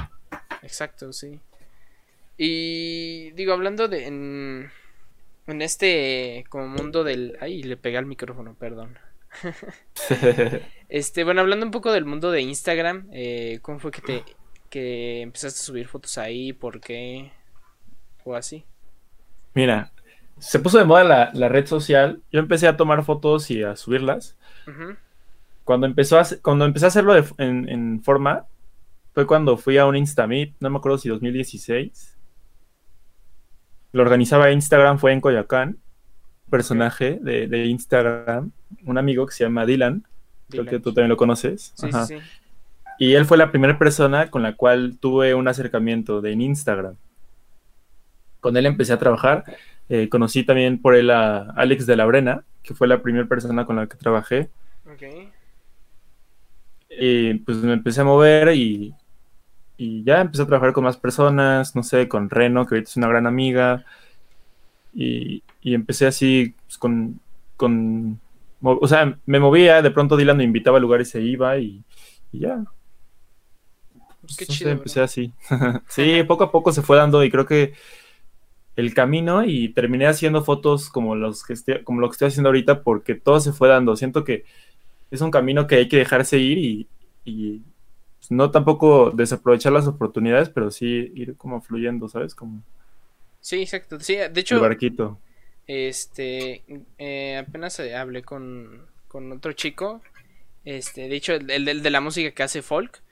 [0.62, 1.40] Exacto, sí.
[2.38, 4.72] Y digo, hablando de en,
[5.48, 7.38] en este como mundo del...
[7.40, 8.98] Ay, le pegué al micrófono, perdón.
[10.90, 14.24] este, bueno, hablando un poco del mundo de Instagram, eh, ¿cómo fue que te
[14.70, 16.52] que empezaste a subir fotos ahí?
[16.52, 17.32] ¿Por qué?
[18.24, 18.66] ¿O así?
[19.54, 19.94] Mira,
[20.38, 22.22] se puso de moda la, red social.
[22.32, 24.38] Yo empecé a tomar fotos y a subirlas.
[25.66, 28.46] Cuando empezó a, cuando empecé a hacerlo en, en, forma,
[29.14, 32.16] fue cuando fui a un Instamit, no me acuerdo si 2016
[33.92, 35.78] lo organizaba Instagram, fue en Coyacán.
[36.50, 38.52] personaje de, Instagram,
[38.86, 40.06] un amigo que se llama Dylan,
[40.50, 41.74] creo que tú también lo conoces.
[41.76, 42.16] Sí, sí.
[43.00, 46.96] Y él fue la primera persona con la cual tuve un acercamiento de Instagram.
[48.42, 49.44] Con él empecé a trabajar.
[49.88, 53.66] Eh, conocí también por él a Alex de la Brena, que fue la primera persona
[53.66, 54.50] con la que trabajé.
[54.94, 55.32] Okay.
[57.00, 58.94] Y pues me empecé a mover y,
[59.78, 62.98] y ya empecé a trabajar con más personas, no sé, con Reno, que ahorita es
[62.98, 63.86] una gran amiga.
[64.94, 67.20] Y, empecé así pues, con,
[67.58, 68.20] con,
[68.62, 71.84] o sea, me movía, de pronto Dylan me invitaba a lugares y se iba y,
[72.32, 72.64] ya.
[74.38, 74.72] Qué chido.
[74.72, 75.34] empecé así.
[75.88, 77.74] sí, poco a poco se fue dando y creo que
[78.76, 82.50] el camino y terminé haciendo fotos como los que estoy, como lo que estoy haciendo
[82.50, 83.96] ahorita porque todo se fue dando.
[83.96, 84.46] Siento que
[85.12, 86.88] es un camino que hay que dejarse ir y,
[87.24, 87.60] y
[88.20, 92.36] pues, no tampoco desaprovechar las oportunidades, pero sí ir como fluyendo, ¿sabes?
[92.36, 92.64] Como
[93.46, 94.00] Sí, exacto.
[94.00, 94.56] Sí, de hecho.
[94.56, 95.20] El barquito.
[95.68, 96.64] Este.
[96.98, 100.02] Eh, apenas hablé con, con otro chico.
[100.64, 103.04] Este, de hecho, el, el, de la música que hace folk.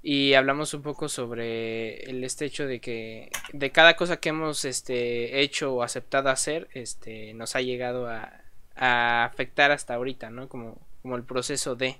[0.00, 4.64] Y hablamos un poco sobre el este hecho de que de cada cosa que hemos
[4.64, 8.42] este, hecho o aceptado hacer, este, nos ha llegado a,
[8.76, 10.48] a afectar hasta ahorita, ¿no?
[10.48, 11.98] Como, como el proceso de.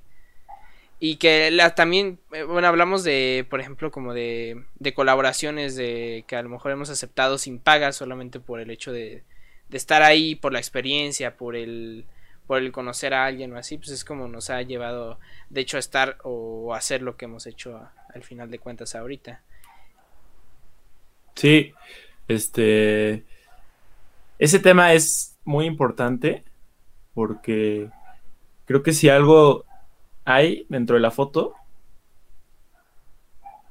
[0.98, 6.36] Y que también, eh, bueno, hablamos de, por ejemplo, como de, de colaboraciones de que
[6.36, 9.24] a lo mejor hemos aceptado sin paga solamente por el hecho de,
[9.70, 12.04] de estar ahí, por la experiencia, por el,
[12.46, 15.76] por el conocer a alguien o así, pues es como nos ha llevado, de hecho,
[15.76, 17.80] a estar o hacer lo que hemos hecho
[18.12, 19.40] al final de cuentas ahorita.
[21.34, 21.72] Sí,
[22.28, 23.24] este,
[24.38, 26.44] ese tema es muy importante
[27.14, 27.88] porque
[28.70, 29.64] creo que si algo
[30.24, 31.54] hay dentro de la foto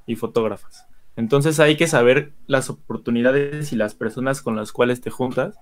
[0.05, 0.87] y fotógrafas.
[1.15, 5.57] Entonces hay que saber las oportunidades y las personas con las cuales te juntas.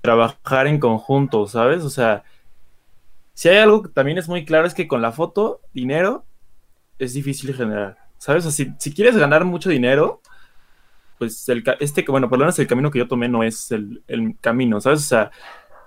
[0.00, 1.84] Trabajar en conjunto, ¿sabes?
[1.84, 2.24] O sea,
[3.34, 6.24] si hay algo que también es muy claro es que con la foto, dinero
[6.98, 7.96] es difícil generar.
[8.18, 8.44] ¿Sabes?
[8.44, 10.20] O sea, si, quieres ganar mucho dinero,
[11.16, 14.02] pues el, este, bueno, por lo menos el camino que yo tomé no es el,
[14.08, 14.98] el camino, ¿sabes?
[14.98, 15.30] O sea,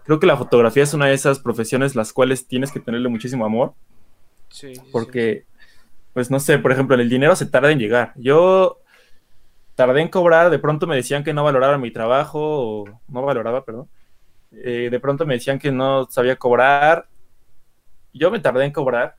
[0.10, 3.46] creo que la fotografía es una de esas profesiones las cuales tienes que tenerle muchísimo
[3.46, 3.76] amor.
[4.50, 4.74] Sí.
[4.92, 5.46] Porque,
[6.14, 8.14] pues no sé, por ejemplo, el dinero se tarda en llegar.
[8.16, 8.80] Yo
[9.76, 13.64] tardé en cobrar, de pronto me decían que no valoraba mi trabajo, o no valoraba,
[13.64, 13.88] perdón.
[14.52, 17.08] Eh, de pronto me decían que no sabía cobrar.
[18.12, 19.16] Yo me tardé en cobrar,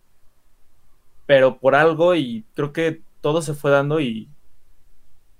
[1.24, 4.28] pero por algo y creo que todo se fue dando y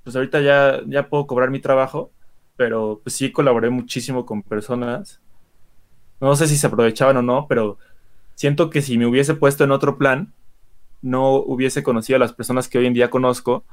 [0.04, 2.12] pues ahorita ya, ya puedo cobrar mi trabajo,
[2.54, 5.20] pero pues sí colaboré muchísimo con personas
[6.20, 7.78] no sé si se aprovechaban o no, pero
[8.34, 10.32] siento que si me hubiese puesto en otro plan,
[11.02, 13.64] no hubiese conocido a las personas que hoy en día conozco.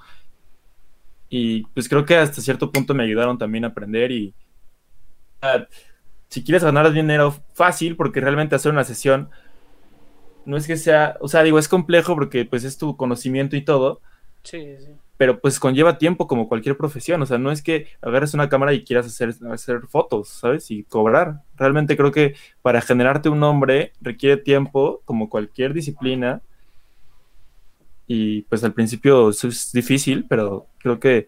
[1.30, 4.34] Y pues creo que hasta cierto punto me ayudaron también a aprender y
[6.30, 9.30] si quieres ganar dinero fácil, porque realmente hacer una sesión
[10.46, 13.62] no es que sea, o sea, digo, es complejo porque pues es tu conocimiento y
[13.64, 14.02] todo.
[14.44, 18.36] Sí, sí pero pues conlleva tiempo como cualquier profesión, o sea, no es que agarres
[18.36, 20.70] una cámara y quieras hacer, hacer fotos, ¿sabes?
[20.70, 21.42] Y cobrar.
[21.58, 26.42] Realmente creo que para generarte un nombre requiere tiempo, como cualquier disciplina,
[28.06, 31.28] y pues al principio es difícil, pero creo que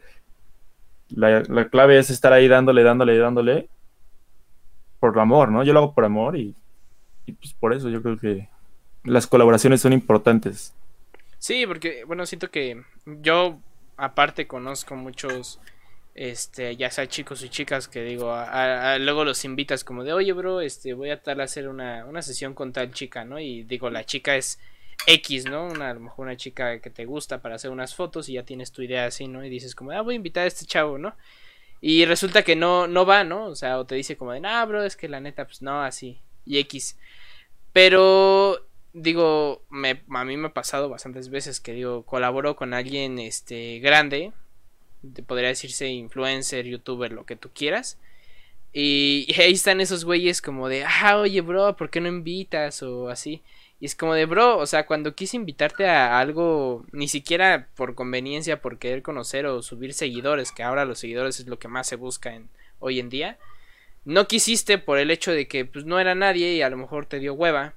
[1.10, 3.70] la, clave es estar ahí dándole, dándole, dándole,
[5.00, 5.64] por amor, ¿no?
[5.64, 6.56] Yo lo hago por amor y,
[7.26, 8.48] y pues por eso yo creo que
[9.04, 10.74] las colaboraciones son importantes.
[11.40, 13.60] Sí, porque, bueno, siento que yo
[14.00, 15.60] aparte conozco muchos,
[16.16, 18.36] este, ya sea chicos y chicas que digo,
[19.00, 22.54] luego los invitas como de, oye, bro, este, voy a tal hacer una, una sesión
[22.54, 23.40] con tal chica, ¿no?
[23.40, 24.60] Y digo, la chica es
[25.06, 25.66] X, ¿no?
[25.68, 28.44] Una, a lo mejor una chica que te gusta para hacer unas fotos y ya
[28.44, 29.44] tienes tu idea así, ¿no?
[29.44, 31.16] Y dices como, ah, voy a invitar a este chavo, ¿no?
[31.82, 33.46] Y resulta que no, no va, ¿no?
[33.46, 35.82] O sea, o te dice como de, ah, bro, es que la neta, pues no,
[35.82, 36.98] así, y X.
[37.72, 43.20] Pero digo, me, a mí me ha pasado bastantes veces que digo, colaboro con alguien
[43.20, 44.32] este grande,
[45.28, 47.98] podría decirse influencer, youtuber, lo que tú quieras.
[48.74, 52.84] Y, ahí están esos güeyes como de, ah, oye, bro, ¿por qué no invitas?
[52.84, 53.42] O así.
[53.80, 57.96] Y es como de, bro, o sea, cuando quise invitarte a algo, ni siquiera por
[57.96, 61.88] conveniencia, por querer conocer o subir seguidores, que ahora los seguidores es lo que más
[61.88, 63.38] se busca en, hoy en día,
[64.06, 67.06] no quisiste por el hecho de que pues no era nadie y a lo mejor
[67.06, 67.76] te dio hueva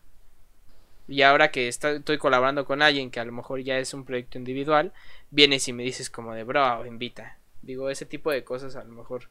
[1.13, 4.39] y ahora que estoy colaborando con alguien que a lo mejor ya es un proyecto
[4.39, 4.93] individual,
[5.31, 7.37] vienes y me dices como de bro, invita.
[7.61, 9.29] Digo, ese tipo de cosas a lo mejor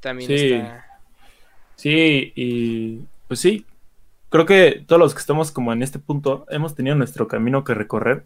[0.00, 0.98] también está.
[1.76, 3.64] Sí, y pues sí,
[4.28, 7.74] creo que todos los que estamos como en este punto hemos tenido nuestro camino que
[7.74, 8.24] recorrer.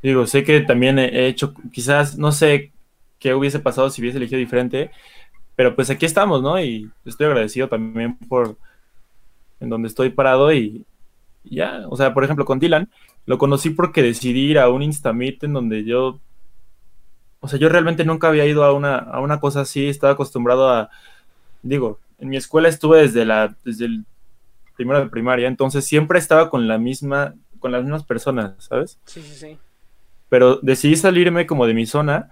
[0.00, 2.70] Digo, sé que también he hecho, quizás, no sé
[3.18, 4.92] qué hubiese pasado si hubiese elegido diferente,
[5.56, 6.60] Pero pues aquí estamos, ¿no?
[6.60, 8.56] Y estoy agradecido también por
[9.58, 10.84] en donde estoy parado y,
[11.44, 12.90] ya, o sea, por ejemplo, con Dylan,
[13.26, 16.20] lo conocí porque decidí ir a un Instamit en donde yo,
[17.40, 20.70] o sea, yo realmente nunca había ido a una, a una cosa así, estaba acostumbrado
[20.70, 20.90] a,
[21.62, 24.04] digo, en mi escuela estuve desde la, desde el
[24.76, 28.98] primero de primaria, entonces siempre estaba con la misma, con las mismas personas, ¿sabes?
[29.04, 29.58] Sí, sí, sí.
[30.28, 32.30] Pero decidí salirme como de mi zona,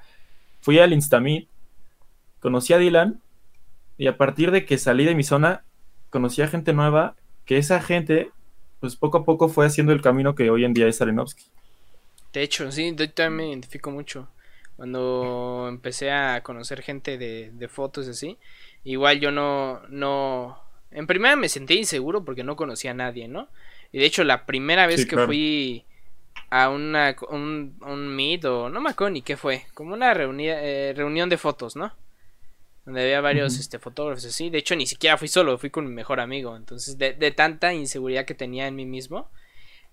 [0.61, 1.49] fui al Instamit,
[2.41, 3.21] conocí a Dylan,
[3.99, 5.63] y a partir de que salí de mi zona,
[6.09, 8.31] conocí a gente nueva, que esa gente,
[8.81, 11.45] pues poco a poco fue haciendo el camino que hoy en día es Arenovsky.
[12.33, 14.29] De hecho, sí, yo también me identifico mucho.
[14.77, 18.39] Cuando empecé a conocer gente de, de fotos así,
[18.83, 20.59] igual yo no, no,
[20.91, 23.49] en primera me sentí inseguro porque no conocía a nadie, ¿no?
[23.93, 25.85] Y de hecho la primera vez que fui
[26.49, 30.95] a una, un, un meet o no me acuerdo ni qué fue, como una eh,
[30.97, 31.93] reunión de fotos, ¿no?
[32.85, 34.51] Donde había varios este, fotógrafos así.
[34.51, 36.57] De hecho ni siquiera fui solo, fui con mi mejor amigo.
[36.57, 39.31] Entonces de, de tanta inseguridad que tenía en mí mismo.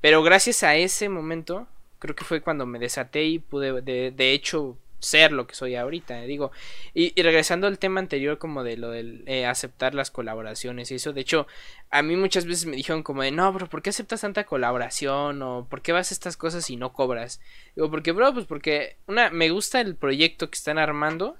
[0.01, 1.67] Pero gracias a ese momento,
[1.99, 5.75] creo que fue cuando me desaté y pude de, de hecho ser lo que soy
[5.75, 6.51] ahorita, digo.
[6.93, 11.13] Y, regresando al tema anterior como de lo del eh, aceptar las colaboraciones y eso,
[11.13, 11.47] de hecho,
[11.91, 15.41] a mí muchas veces me dijeron como de, no, bro, ¿por qué aceptas tanta colaboración?
[15.41, 17.39] O ¿por qué vas a estas cosas y no cobras?
[17.75, 21.37] Digo, porque, bro, pues porque, una, me gusta el proyecto que están armando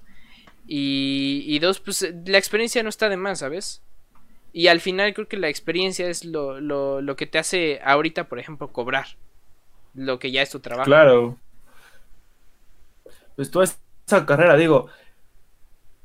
[0.68, 3.82] y, y dos, pues la experiencia no está de más, ¿sabes?
[4.52, 8.28] Y al final creo que la experiencia es lo, lo, lo que te hace ahorita,
[8.28, 9.06] por ejemplo, cobrar
[9.94, 10.86] lo que ya es tu trabajo.
[10.86, 11.38] Claro
[13.38, 14.88] pues toda esa carrera, digo,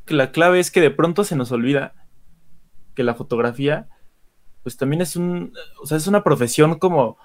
[0.05, 1.95] que la clave es que de pronto se nos olvida
[2.93, 3.87] que la fotografía,
[4.61, 5.51] pues también es un,
[5.81, 7.17] o sea, es una profesión como,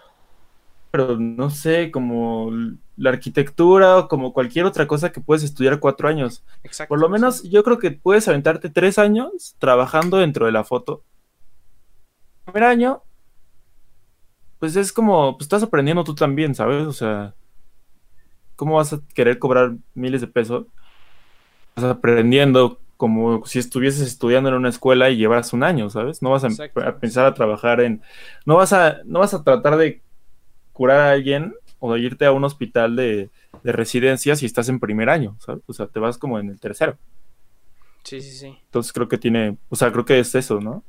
[0.91, 2.51] pero no sé, como
[2.97, 6.43] la arquitectura o como cualquier otra cosa que puedes estudiar cuatro años.
[6.64, 10.64] Exacto, Por lo menos yo creo que puedes aventarte tres años trabajando dentro de la
[10.64, 11.05] foto.
[12.47, 13.03] El primer año,
[14.59, 16.86] pues es como, pues estás aprendiendo tú también, ¿sabes?
[16.86, 17.34] O sea,
[18.57, 20.66] ¿cómo vas a querer cobrar miles de pesos?
[21.76, 26.20] Estás aprendiendo como si estuvieses estudiando en una escuela y llevas un año, ¿sabes?
[26.20, 26.49] No vas a,
[26.99, 28.03] pensar a trabajar en...
[28.45, 30.03] No vas a, no vas a tratar de
[30.79, 33.31] curar a alguien o irte a un hospital de,
[33.64, 35.64] de residencia si estás en primer año, ¿sabes?
[35.66, 36.97] O sea, te vas como en el tercero.
[38.05, 38.59] Sí, sí, sí.
[38.66, 40.85] Entonces creo que tiene, o sea, creo que es eso, ¿no?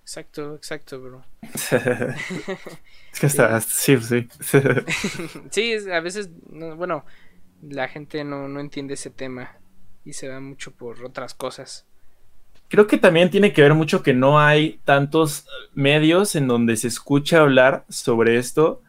[0.00, 1.22] Exacto, exacto, bro.
[1.42, 4.26] es que hasta, sí, sí.
[5.50, 7.04] sí, a veces, bueno,
[7.60, 9.58] la gente no, no entiende ese tema
[10.06, 11.86] y se va mucho por otras cosas.
[12.70, 15.44] Creo que también tiene que ver mucho que no hay tantos
[15.74, 18.80] medios en donde se escucha hablar sobre esto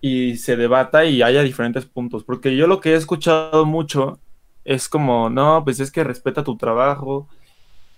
[0.00, 2.24] y se debata y haya diferentes puntos.
[2.24, 4.18] Porque yo lo que he escuchado mucho
[4.64, 7.28] es como, no, pues es que respeta tu trabajo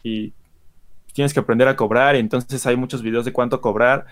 [0.02, 0.34] y
[1.14, 4.06] tienes que aprender a cobrar, y entonces hay muchos videos de cuánto cobrar,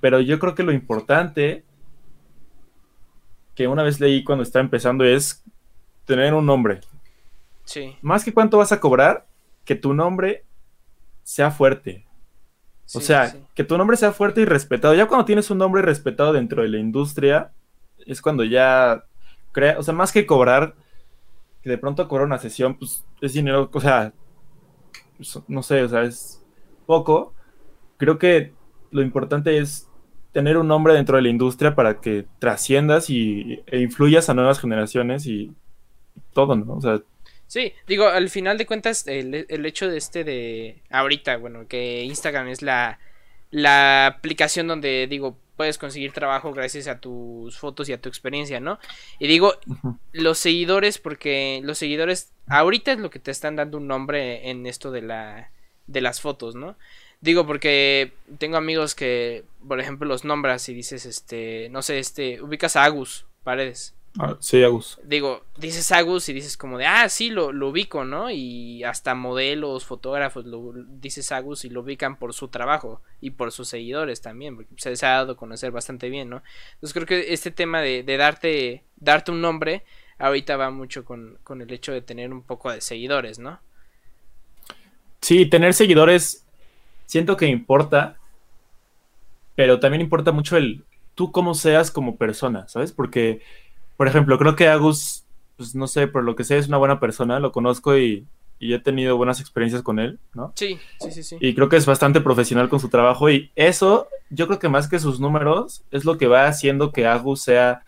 [0.00, 1.64] pero yo creo que lo importante
[3.54, 5.44] que una vez leí cuando estaba empezando es
[6.06, 6.80] tener un nombre.
[7.64, 7.96] Sí.
[8.02, 9.26] Más que cuánto vas a cobrar,
[9.70, 10.44] que tu nombre
[11.22, 12.04] sea fuerte.
[12.92, 14.94] o sea, que tu nombre sea fuerte y respetado.
[14.94, 17.52] Ya cuando tienes un nombre respetado dentro de la industria,
[18.04, 19.04] es cuando ya
[19.52, 20.74] crea, o sea, más que cobrar,
[21.62, 24.12] que de pronto cobrar una sesión, pues es dinero, o sea,
[25.46, 26.44] no sé, o sea, es
[26.84, 27.32] poco.
[27.96, 28.52] Creo que
[28.90, 29.88] lo importante es
[30.32, 34.58] tener un nombre dentro de la industria para que trasciendas y, e influyas a nuevas
[34.58, 35.54] generaciones y
[36.32, 36.74] todo, ¿no?
[36.74, 37.00] O sea,
[37.50, 42.04] Sí, digo, al final de cuentas, el, el, hecho de este de ahorita, bueno, que
[42.04, 43.00] Instagram es la,
[43.50, 48.60] la aplicación donde, digo, puedes conseguir trabajo gracias a tus fotos y a tu experiencia,
[48.60, 48.78] ¿no?
[49.18, 49.54] Y digo,
[50.12, 54.64] los seguidores, porque los seguidores ahorita es lo que te están dando un nombre en
[54.66, 55.50] esto de la
[55.88, 56.76] de las fotos, ¿no?
[57.20, 62.40] Digo porque tengo amigos que, por ejemplo, los nombras y dices, este, no sé, este,
[62.40, 63.96] ubicas a Agus Paredes.
[64.18, 64.98] Ah, sí, Agus.
[65.04, 68.30] Digo, dices Agus y dices como de, ah, sí, lo, lo ubico, ¿no?
[68.30, 73.52] Y hasta modelos, fotógrafos, lo, dices Agus y lo ubican por su trabajo y por
[73.52, 76.42] sus seguidores también, porque se, ha dado a conocer bastante bien, ¿no?
[76.74, 79.84] Entonces creo que este tema de, de darte, darte un nombre
[80.18, 83.60] ahorita va mucho con, con el hecho de tener un poco de seguidores, ¿no?
[85.20, 86.46] Sí, tener seguidores
[87.06, 88.16] siento que importa,
[89.54, 90.84] pero también importa mucho el
[91.14, 92.92] tú cómo seas como persona, ¿sabes?
[92.92, 93.42] Porque
[94.00, 95.26] por ejemplo, creo que Agus,
[95.58, 98.26] pues no sé, por lo que sé, es una buena persona, lo conozco y,
[98.58, 100.54] he tenido buenas experiencias con él, ¿no?
[100.56, 101.36] Sí, sí, sí, sí.
[101.38, 104.88] Y creo que es bastante profesional con su trabajo y eso, yo creo que más
[104.88, 107.82] que sus números, es lo que va haciendo que Agus sea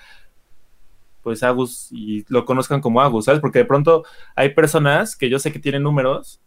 [1.23, 3.41] pues Agus y lo conozcan como Agus, ¿sabes?
[3.41, 4.05] Porque de pronto
[4.37, 6.43] hay personas que yo sé que tienen números,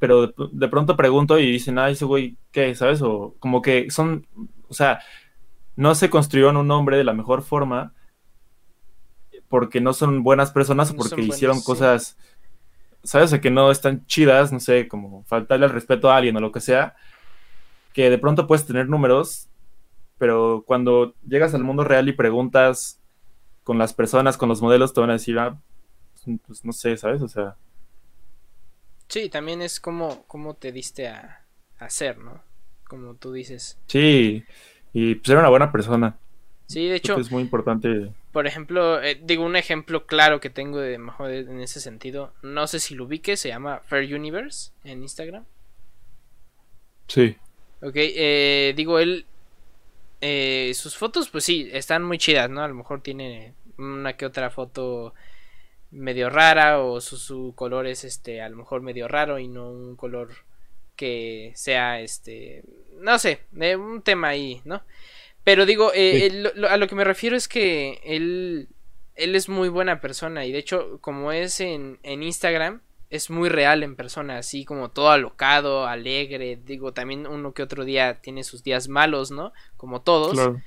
[0.00, 2.74] pero de, de pronto pregunto y dicen, ah, ese güey, ¿qué?
[2.74, 3.02] ¿Sabes?
[3.02, 4.26] O como que son,
[4.68, 4.98] o sea,
[5.76, 7.92] no se construyeron un nombre de la mejor forma
[9.52, 11.62] porque no son buenas personas o No porque buenos, hicieron sí.
[11.62, 12.18] cosas,
[13.04, 13.26] ¿sabes?
[13.26, 16.40] O sea, que no están chidas, no sé, como faltarle al respeto a alguien o
[16.40, 16.96] lo que sea,
[17.92, 19.48] que de pronto puedes tener números,
[20.18, 23.00] pero cuando llegas al mundo real y preguntas
[23.64, 25.60] con las personas, con los modelos, te van a decir, ah,
[26.46, 27.22] pues no sé, ¿sabes?
[27.22, 27.56] O sea,
[29.08, 31.46] Sí, también es como, como te diste a,
[31.78, 32.42] a hacer, ¿no?
[32.88, 33.78] Como tú dices.
[33.86, 34.44] sí,
[34.92, 36.18] y pues era una buena persona.
[36.66, 38.14] Sí, de Creo hecho, que es muy importante.
[38.32, 42.32] Por ejemplo, eh, digo un ejemplo claro que tengo de mejor en ese sentido.
[42.42, 45.44] No sé si lo ubique, se llama Fair Universe en Instagram.
[47.08, 47.36] Sí,
[47.80, 49.26] Ok, eh, digo, él.
[50.20, 52.62] eh, sus fotos, pues sí, están muy chidas, ¿no?
[52.62, 55.14] A lo mejor tiene una que otra foto
[55.90, 59.70] medio rara o su, su color es este, a lo mejor medio raro y no
[59.70, 60.30] un color
[60.96, 62.64] que sea este,
[63.00, 64.82] no sé, de un tema ahí, ¿no?
[65.44, 66.22] Pero digo, eh, Sí.
[66.36, 68.68] el- lo- a lo que me refiero es que él,
[69.14, 72.80] él es muy buena persona y de hecho, como es en, en Instagram,
[73.10, 76.58] es muy real en persona, así como todo alocado, alegre.
[76.64, 79.52] Digo, también uno que otro día tiene sus días malos, ¿no?
[79.76, 80.62] Como todos, claro.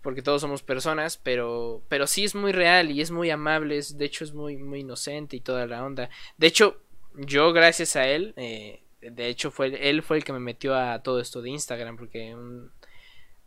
[0.00, 3.98] porque todos somos personas, pero, pero sí es muy real y es muy amable, es-
[3.98, 6.08] de hecho es muy, muy inocente y toda la onda.
[6.38, 6.80] De hecho,
[7.16, 11.02] yo gracias a él, eh, de hecho fue él fue el que me metió a
[11.02, 12.70] todo esto de Instagram, porque un,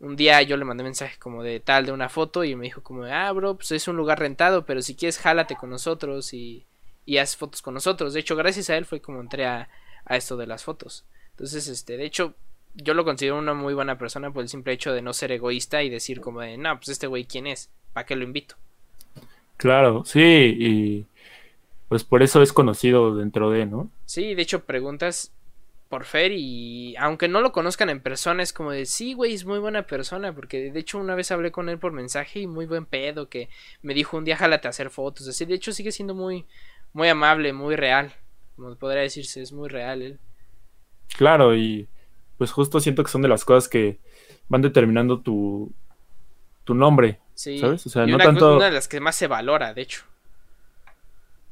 [0.02, 2.82] un día yo le mandé mensaje como de tal de una foto y me dijo
[2.82, 6.66] como, ah, bro, pues es un lugar rentado, pero si quieres jálate con nosotros y,
[7.06, 8.12] y haz fotos con nosotros.
[8.12, 9.68] De hecho, gracias a él fue como entré a,
[10.04, 11.04] a esto de las fotos.
[11.30, 12.34] Entonces, este, de hecho,
[12.74, 15.84] yo lo considero una muy buena persona por el simple hecho de no ser egoísta
[15.84, 17.70] y decir como de, no, pues este güey, ¿quién es?
[17.92, 18.56] ¿Para qué lo invito?
[19.56, 21.06] Claro, sí, y
[21.88, 23.88] pues por eso es conocido dentro de, ¿no?
[24.06, 25.30] Sí, de hecho, preguntas
[25.92, 29.44] por Fer y aunque no lo conozcan en persona, es como de, sí, güey, es
[29.44, 32.64] muy buena persona, porque de hecho una vez hablé con él por mensaje y muy
[32.64, 33.50] buen pedo, que
[33.82, 36.46] me dijo un día jálate a hacer fotos, así, de hecho sigue siendo muy,
[36.94, 38.10] muy amable, muy real,
[38.56, 40.18] como podría decirse, es muy real él.
[41.14, 41.86] Claro, y
[42.38, 43.98] pues justo siento que son de las cosas que
[44.48, 45.74] van determinando tu,
[46.64, 47.84] tu nombre, Sí, ¿sabes?
[47.84, 48.56] O sea, y no una, tanto...
[48.56, 50.04] una de las que más se valora, de hecho.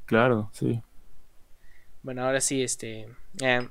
[0.06, 0.80] Claro, sí.
[2.02, 3.06] Bueno, ahora sí, este...
[3.42, 3.68] eh,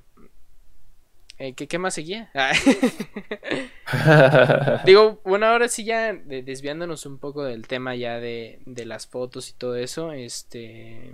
[1.40, 2.30] eh, ¿qué, ¿Qué más seguía?
[2.36, 2.52] Ah.
[4.86, 9.08] Digo, bueno, ahora sí ya de- desviándonos un poco del tema ya de, de las
[9.08, 11.14] fotos y todo eso, este...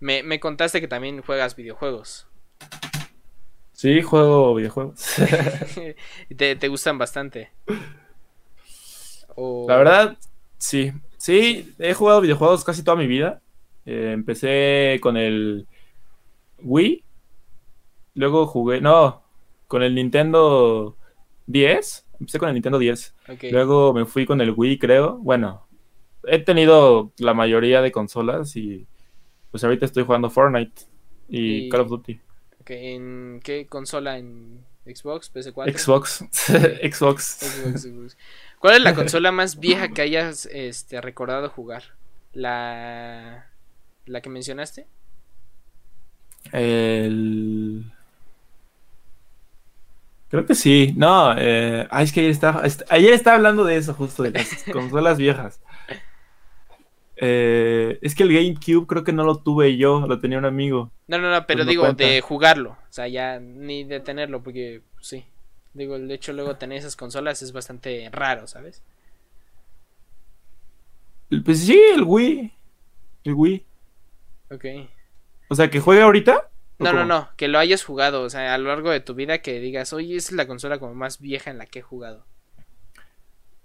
[0.00, 2.26] Me, me contaste que también juegas videojuegos.
[3.72, 5.14] Sí, juego videojuegos.
[6.36, 7.50] Te, te gustan bastante.
[9.34, 10.16] O- La verdad,
[10.56, 10.92] sí.
[11.16, 13.40] Sí, he jugado videojuegos casi toda mi vida.
[13.86, 15.66] Eh, empecé con el
[16.62, 17.04] Wii.
[18.14, 19.22] Luego jugué, no,
[19.68, 20.96] con el Nintendo
[21.46, 22.06] 10.
[22.20, 23.14] Empecé con el Nintendo 10.
[23.28, 23.44] ok.
[23.52, 25.18] Luego me fui con el Wii, creo.
[25.18, 25.66] Bueno,
[26.24, 28.86] he tenido la mayoría de consolas y
[29.52, 30.82] pues ahorita estoy jugando Fortnite
[31.28, 32.20] y Y- Call of Duty.
[32.60, 34.18] Ok, ¿En qué consola?
[34.18, 35.32] ¿En Xbox?
[35.32, 35.78] ¿PS4?
[35.78, 36.24] Xbox.
[36.82, 37.24] Xbox.
[37.40, 38.16] Xbox, Xbox.
[38.58, 41.84] ¿Cuál es la consola más vieja que hayas este, recordado jugar?
[42.32, 43.46] ¿La,
[44.06, 44.86] ¿La que mencionaste?
[46.52, 47.92] El...
[50.30, 50.92] Creo que sí.
[50.96, 51.86] No, eh...
[51.90, 55.18] ay, es que ayer estaba, est- ayer estaba hablando de eso justo, de las consolas
[55.18, 55.60] viejas.
[57.20, 60.92] Eh, es que el GameCube creo que no lo tuve yo, lo tenía un amigo.
[61.08, 62.70] No, no, no, pero Pues digo, de jugarlo.
[62.70, 65.24] O sea, ya ni de tenerlo, porque sí.
[65.74, 68.82] Digo, el hecho luego tener esas consolas es bastante raro, ¿sabes?
[71.44, 72.52] Pues sí, el Wii.
[73.24, 73.64] El Wii.
[74.50, 74.64] Ok.
[75.48, 76.48] O sea, que juegue ahorita.
[76.78, 77.04] ¿O No, no, cómo?
[77.04, 79.92] no, que lo hayas jugado, o sea, a lo largo de tu vida que digas,
[79.92, 82.24] oye, es la consola como más vieja en la que he jugado.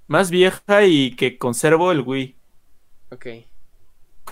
[0.08, 2.36] Más vieja y que conservo el Wii.
[3.12, 3.26] Ok.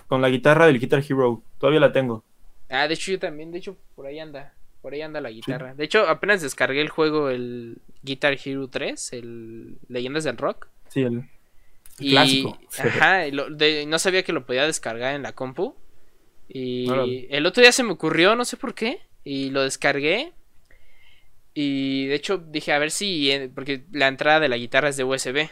[0.08, 1.42] Con la guitarra del Guitar Hero.
[1.58, 2.24] Todavía la tengo.
[2.70, 5.74] Ah, de hecho yo también, de hecho por ahí anda, por ahí anda la guitarra.
[5.74, 10.68] De hecho apenas descargué el juego, el Guitar Hero 3, el Leyendas del Rock.
[10.88, 11.26] Sí, el, el
[12.00, 12.58] Y, clásico.
[12.80, 15.76] ajá, y lo- de- no sabía que lo podía descargar en la compu.
[16.54, 20.34] Y el otro día se me ocurrió, no sé por qué, y lo descargué.
[21.54, 24.98] Y de hecho dije, a ver si, eh, porque la entrada de la guitarra es
[24.98, 25.50] de USB.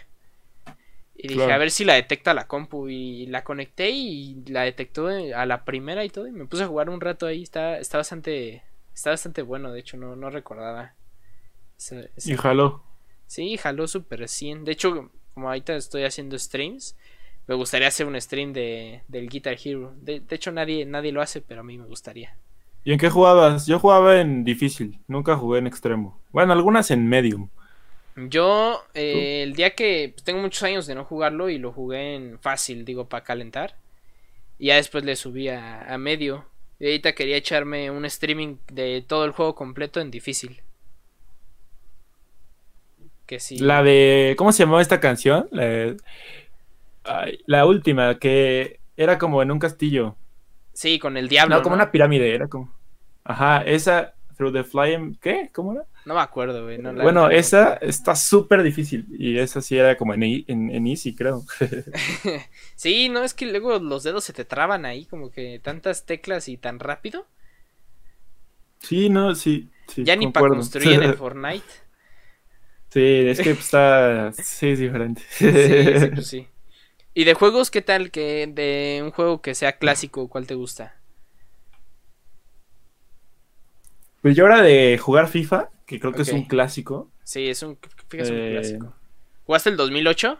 [1.15, 1.53] Y dije, Claro.
[1.53, 2.87] a ver si la detecta la compu.
[2.89, 6.27] Y la conecté y la detectó eh, a la primera y todo.
[6.27, 7.43] Y me puse a jugar un rato ahí.
[7.43, 8.63] Está, está bastante.
[8.93, 10.95] Está bastante bueno, de hecho, no, no recordaba.
[12.25, 12.83] Y jaló.
[13.27, 14.65] Sí, jaló súper 100.
[14.65, 16.97] De hecho, como ahorita estoy haciendo streams,
[17.49, 19.91] me gustaría hacer un stream de, del Guitar Hero.
[19.97, 22.37] De, de hecho, nadie, nadie lo hace, pero a mí me gustaría.
[22.83, 23.65] ¿Y en qué jugabas?
[23.65, 26.21] Yo jugaba en difícil, nunca jugué en extremo.
[26.31, 27.49] Bueno, algunas en medium.
[28.15, 32.15] Yo, eh, el día que pues, tengo muchos años de no jugarlo y lo jugué
[32.15, 33.75] en fácil, digo, para calentar.
[34.59, 36.45] Y ya después le subí a, a medio.
[36.79, 40.61] Y ahorita quería echarme un streaming de todo el juego completo en difícil.
[43.25, 43.57] Que sí.
[43.59, 44.35] La de.
[44.37, 45.47] ¿Cómo se llamaba esta canción?
[45.51, 45.97] La, de-
[47.09, 50.15] ay, la última, que era como en un castillo.
[50.73, 51.55] Sí, con el diablo.
[51.57, 51.75] No, como ¿no?
[51.75, 52.73] una pirámide, era como.
[53.23, 54.15] Ajá, esa.
[54.37, 55.15] Through the Flying.
[55.21, 55.49] ¿Qué?
[55.53, 55.85] ¿Cómo era?
[56.05, 56.77] No me acuerdo, güey.
[56.79, 59.05] no bueno, no- esa está súper difícil.
[59.17, 61.43] Y esa sí era como en, en, en Easy, creo.
[62.75, 66.47] Sí, no, es que luego los dedos se te traban ahí, como que tantas teclas
[66.49, 67.27] y tan rápido.
[68.79, 69.69] sí, no, sí.
[69.87, 71.65] sí ya ni para construir en el Fortnite.
[72.89, 74.31] Sí, es que está.
[74.33, 75.21] Sí, es diferente.
[75.29, 76.47] Sí, sí, pues sí.
[77.19, 78.11] ¿Y de juegos qué tal?
[78.11, 80.95] que De un juego que sea clásico, ¿cuál te gusta?
[84.21, 87.09] Pues yo ahora de jugar FIFA, que creo que es un clásico.
[87.23, 87.79] Sí, es un,
[88.17, 88.93] es un Eh, clásico.
[89.45, 90.39] ¿Jugaste el 2008?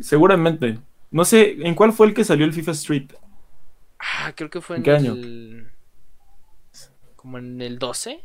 [0.00, 0.78] Seguramente.
[1.10, 3.10] No sé, ¿en cuál fue el que salió el FIFA Street?
[3.98, 5.14] Ah, creo que fue ¿En en qué año?
[5.14, 5.70] el...
[7.16, 8.22] Como en el 12.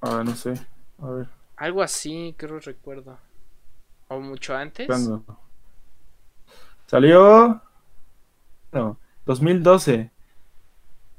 [0.00, 0.54] Ah, no sé.
[0.98, 3.18] A ver, Algo así, creo recuerdo.
[4.08, 4.86] O mucho antes.
[4.86, 5.24] ¿cuándo?
[6.86, 7.60] Salió.
[8.72, 10.10] No, 2012.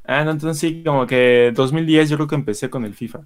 [0.06, 3.22] Ah, no, entonces sí, como que 2010 yo creo que empecé con el FIFA.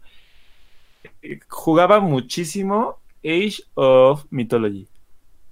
[1.21, 4.87] Eh, Jugaba muchísimo Age of Mythology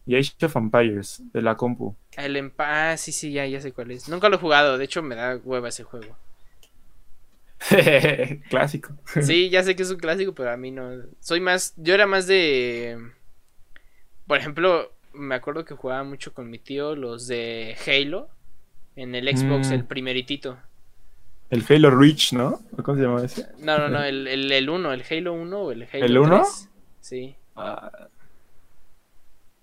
[0.06, 1.96] y Age of Empires de la compu.
[2.18, 2.92] El empa...
[2.92, 4.10] Ah, sí, sí, ya, ya sé cuál es.
[4.10, 6.16] Nunca lo he jugado, de hecho me da hueva ese juego.
[8.50, 8.94] Clásico.
[9.22, 11.04] Sí, ya sé que es un clásico, pero a mí no.
[11.20, 11.74] Soy más.
[11.78, 12.98] Yo era más de.
[14.30, 18.30] Por ejemplo, me acuerdo que jugaba mucho con mi tío los de Halo.
[18.96, 19.74] En el Xbox, Mm.
[19.74, 20.58] el primeritito.
[21.50, 22.60] El Halo Reach, ¿no?
[22.78, 23.46] ¿O ¿Cómo se llama ese?
[23.58, 26.42] No, no, no, el, el, el 1, el Halo 1 o el Halo ¿El uno?
[26.44, 26.70] 3.
[27.02, 27.36] Sí.
[27.56, 27.92] Ah,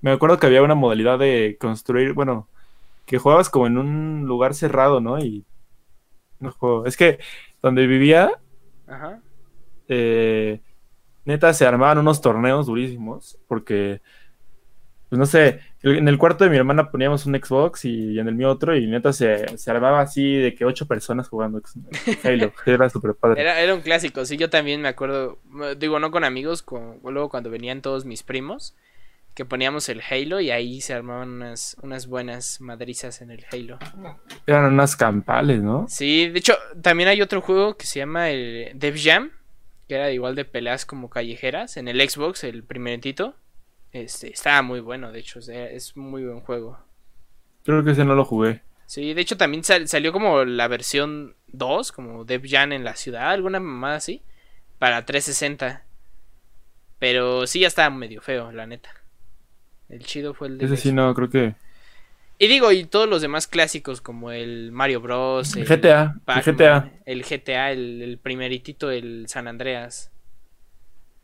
[0.00, 2.48] Me acuerdo que había una modalidad de construir, bueno,
[3.06, 5.18] que jugabas como en un lugar cerrado, ¿no?
[5.18, 5.44] Y
[6.40, 6.86] no juego.
[6.86, 7.18] Es que
[7.62, 8.30] donde vivía,
[8.86, 9.20] Ajá.
[9.88, 10.60] eh,
[11.24, 14.00] neta, se armaban unos torneos durísimos, porque,
[15.08, 18.34] pues no sé, en el cuarto de mi hermana poníamos un Xbox y en el
[18.34, 21.62] mío otro, y neta se, se armaba así de que ocho personas jugando
[22.24, 22.52] Halo.
[22.66, 23.40] Era súper padre.
[23.40, 25.38] Era, era un clásico, sí, yo también me acuerdo.
[25.78, 28.74] Digo, no con amigos, con, luego cuando venían todos mis primos.
[29.34, 33.78] Que poníamos el Halo y ahí se armaban unas, unas buenas madrizas en el Halo.
[34.46, 35.84] Eran unas campales, ¿no?
[35.90, 39.32] Sí, de hecho, también hay otro juego que se llama el Dev Jam,
[39.88, 43.34] que era igual de peleas como callejeras, en el Xbox, el primeritito.
[43.92, 46.78] Este, estaba muy bueno, de hecho, es muy buen juego.
[47.64, 48.62] Creo que ese no lo jugué.
[48.86, 52.94] Sí, de hecho también sal- salió como la versión 2, como Dev Jam en la
[52.94, 54.22] ciudad, alguna mamada así,
[54.78, 55.84] para 360.
[56.98, 58.90] Pero sí ya estaba medio feo, la neta.
[59.88, 60.66] El chido fue el de...
[60.66, 61.54] Ese sí no, creo que...
[62.38, 65.56] Y digo, y todos los demás clásicos como el Mario Bros.
[65.56, 66.92] El GTA, el GTA.
[67.06, 70.10] El GTA, el, el primeritito, el San Andreas.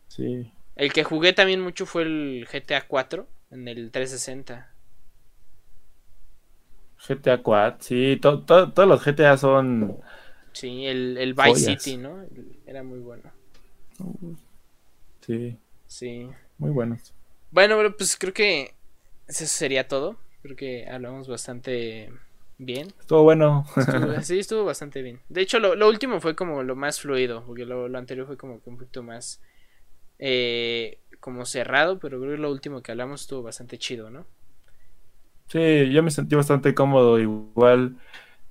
[0.09, 0.51] Sí.
[0.77, 4.73] El que jugué también mucho fue el GTA 4 en el 360.
[7.09, 9.99] GTA 4, sí, to- to- todos los GTA son...
[10.53, 11.83] Sí, el, el Vice Joyas.
[11.83, 12.25] City, ¿no?
[12.67, 13.31] Era muy bueno.
[15.21, 16.29] Sí, Sí.
[16.59, 17.13] muy buenos.
[17.51, 18.75] Bueno, pero pues creo que
[19.29, 20.17] eso sería todo.
[20.43, 22.13] Creo que hablamos bastante
[22.59, 22.89] bien.
[23.01, 23.65] Estuvo bueno.
[23.77, 25.21] Estuvo- sí, estuvo bastante bien.
[25.29, 28.37] De hecho, lo, lo último fue como lo más fluido, porque lo, lo anterior fue
[28.37, 29.41] como que un poquito más
[30.19, 34.27] eh, como cerrado, pero creo que lo último que hablamos estuvo bastante chido, ¿no?
[35.49, 37.19] Sí, yo me sentí bastante cómodo.
[37.19, 37.97] Igual,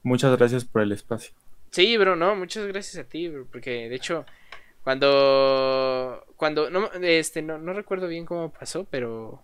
[0.03, 1.33] muchas gracias por el espacio.
[1.71, 4.25] Sí, bro, no, muchas gracias a ti, bro, porque de hecho,
[4.83, 9.41] cuando, cuando, no, este, no, no recuerdo bien cómo pasó, pero,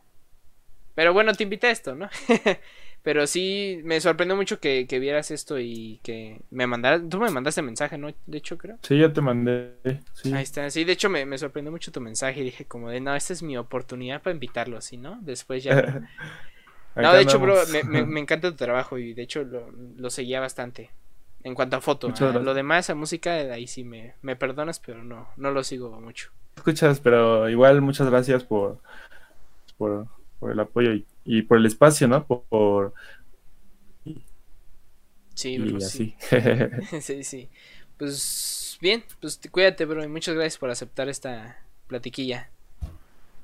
[0.94, 2.10] pero bueno, te invité a esto, ¿no?
[3.04, 7.30] pero sí, me sorprendió mucho que, que vieras esto y que me mandaras, tú me
[7.32, 8.14] mandaste mensaje, ¿no?
[8.26, 8.78] De hecho, creo.
[8.84, 9.78] Sí, yo te mandé.
[10.14, 10.32] Sí.
[10.32, 13.00] Ahí está, sí, de hecho me, me sorprendió mucho tu mensaje y dije como de,
[13.00, 15.20] no, esta es mi oportunidad para invitarlo, ¿sí, no?
[15.22, 15.82] Después ya...
[17.00, 17.14] no.
[17.16, 20.40] De hecho, bro, me, me- me encanta tu trabajo y de hecho lo, lo seguía
[20.40, 20.92] bastante.
[21.44, 25.30] En cuanto a foto, lo demás, a música, ahí sí me, me perdonas, pero no,
[25.38, 26.32] no lo sigo mucho.
[26.56, 28.82] escuchas, pero igual muchas gracias por,
[29.78, 30.08] por,
[30.40, 32.26] por el apoyo y, y por el espacio, ¿no?
[32.28, 32.96] Por, por-
[35.36, 35.84] Sí, bro, sí.
[35.84, 36.16] así.
[37.02, 37.50] sí, sí.
[37.98, 42.50] Pues bien, pues te- cuídate, bro, y muchas gracias por aceptar esta platiquilla.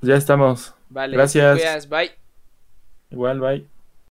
[0.01, 0.76] ya estamos.
[0.89, 1.49] Vale, Gracias.
[1.49, 2.18] cuidas, bye.
[3.11, 3.73] Igual, bye.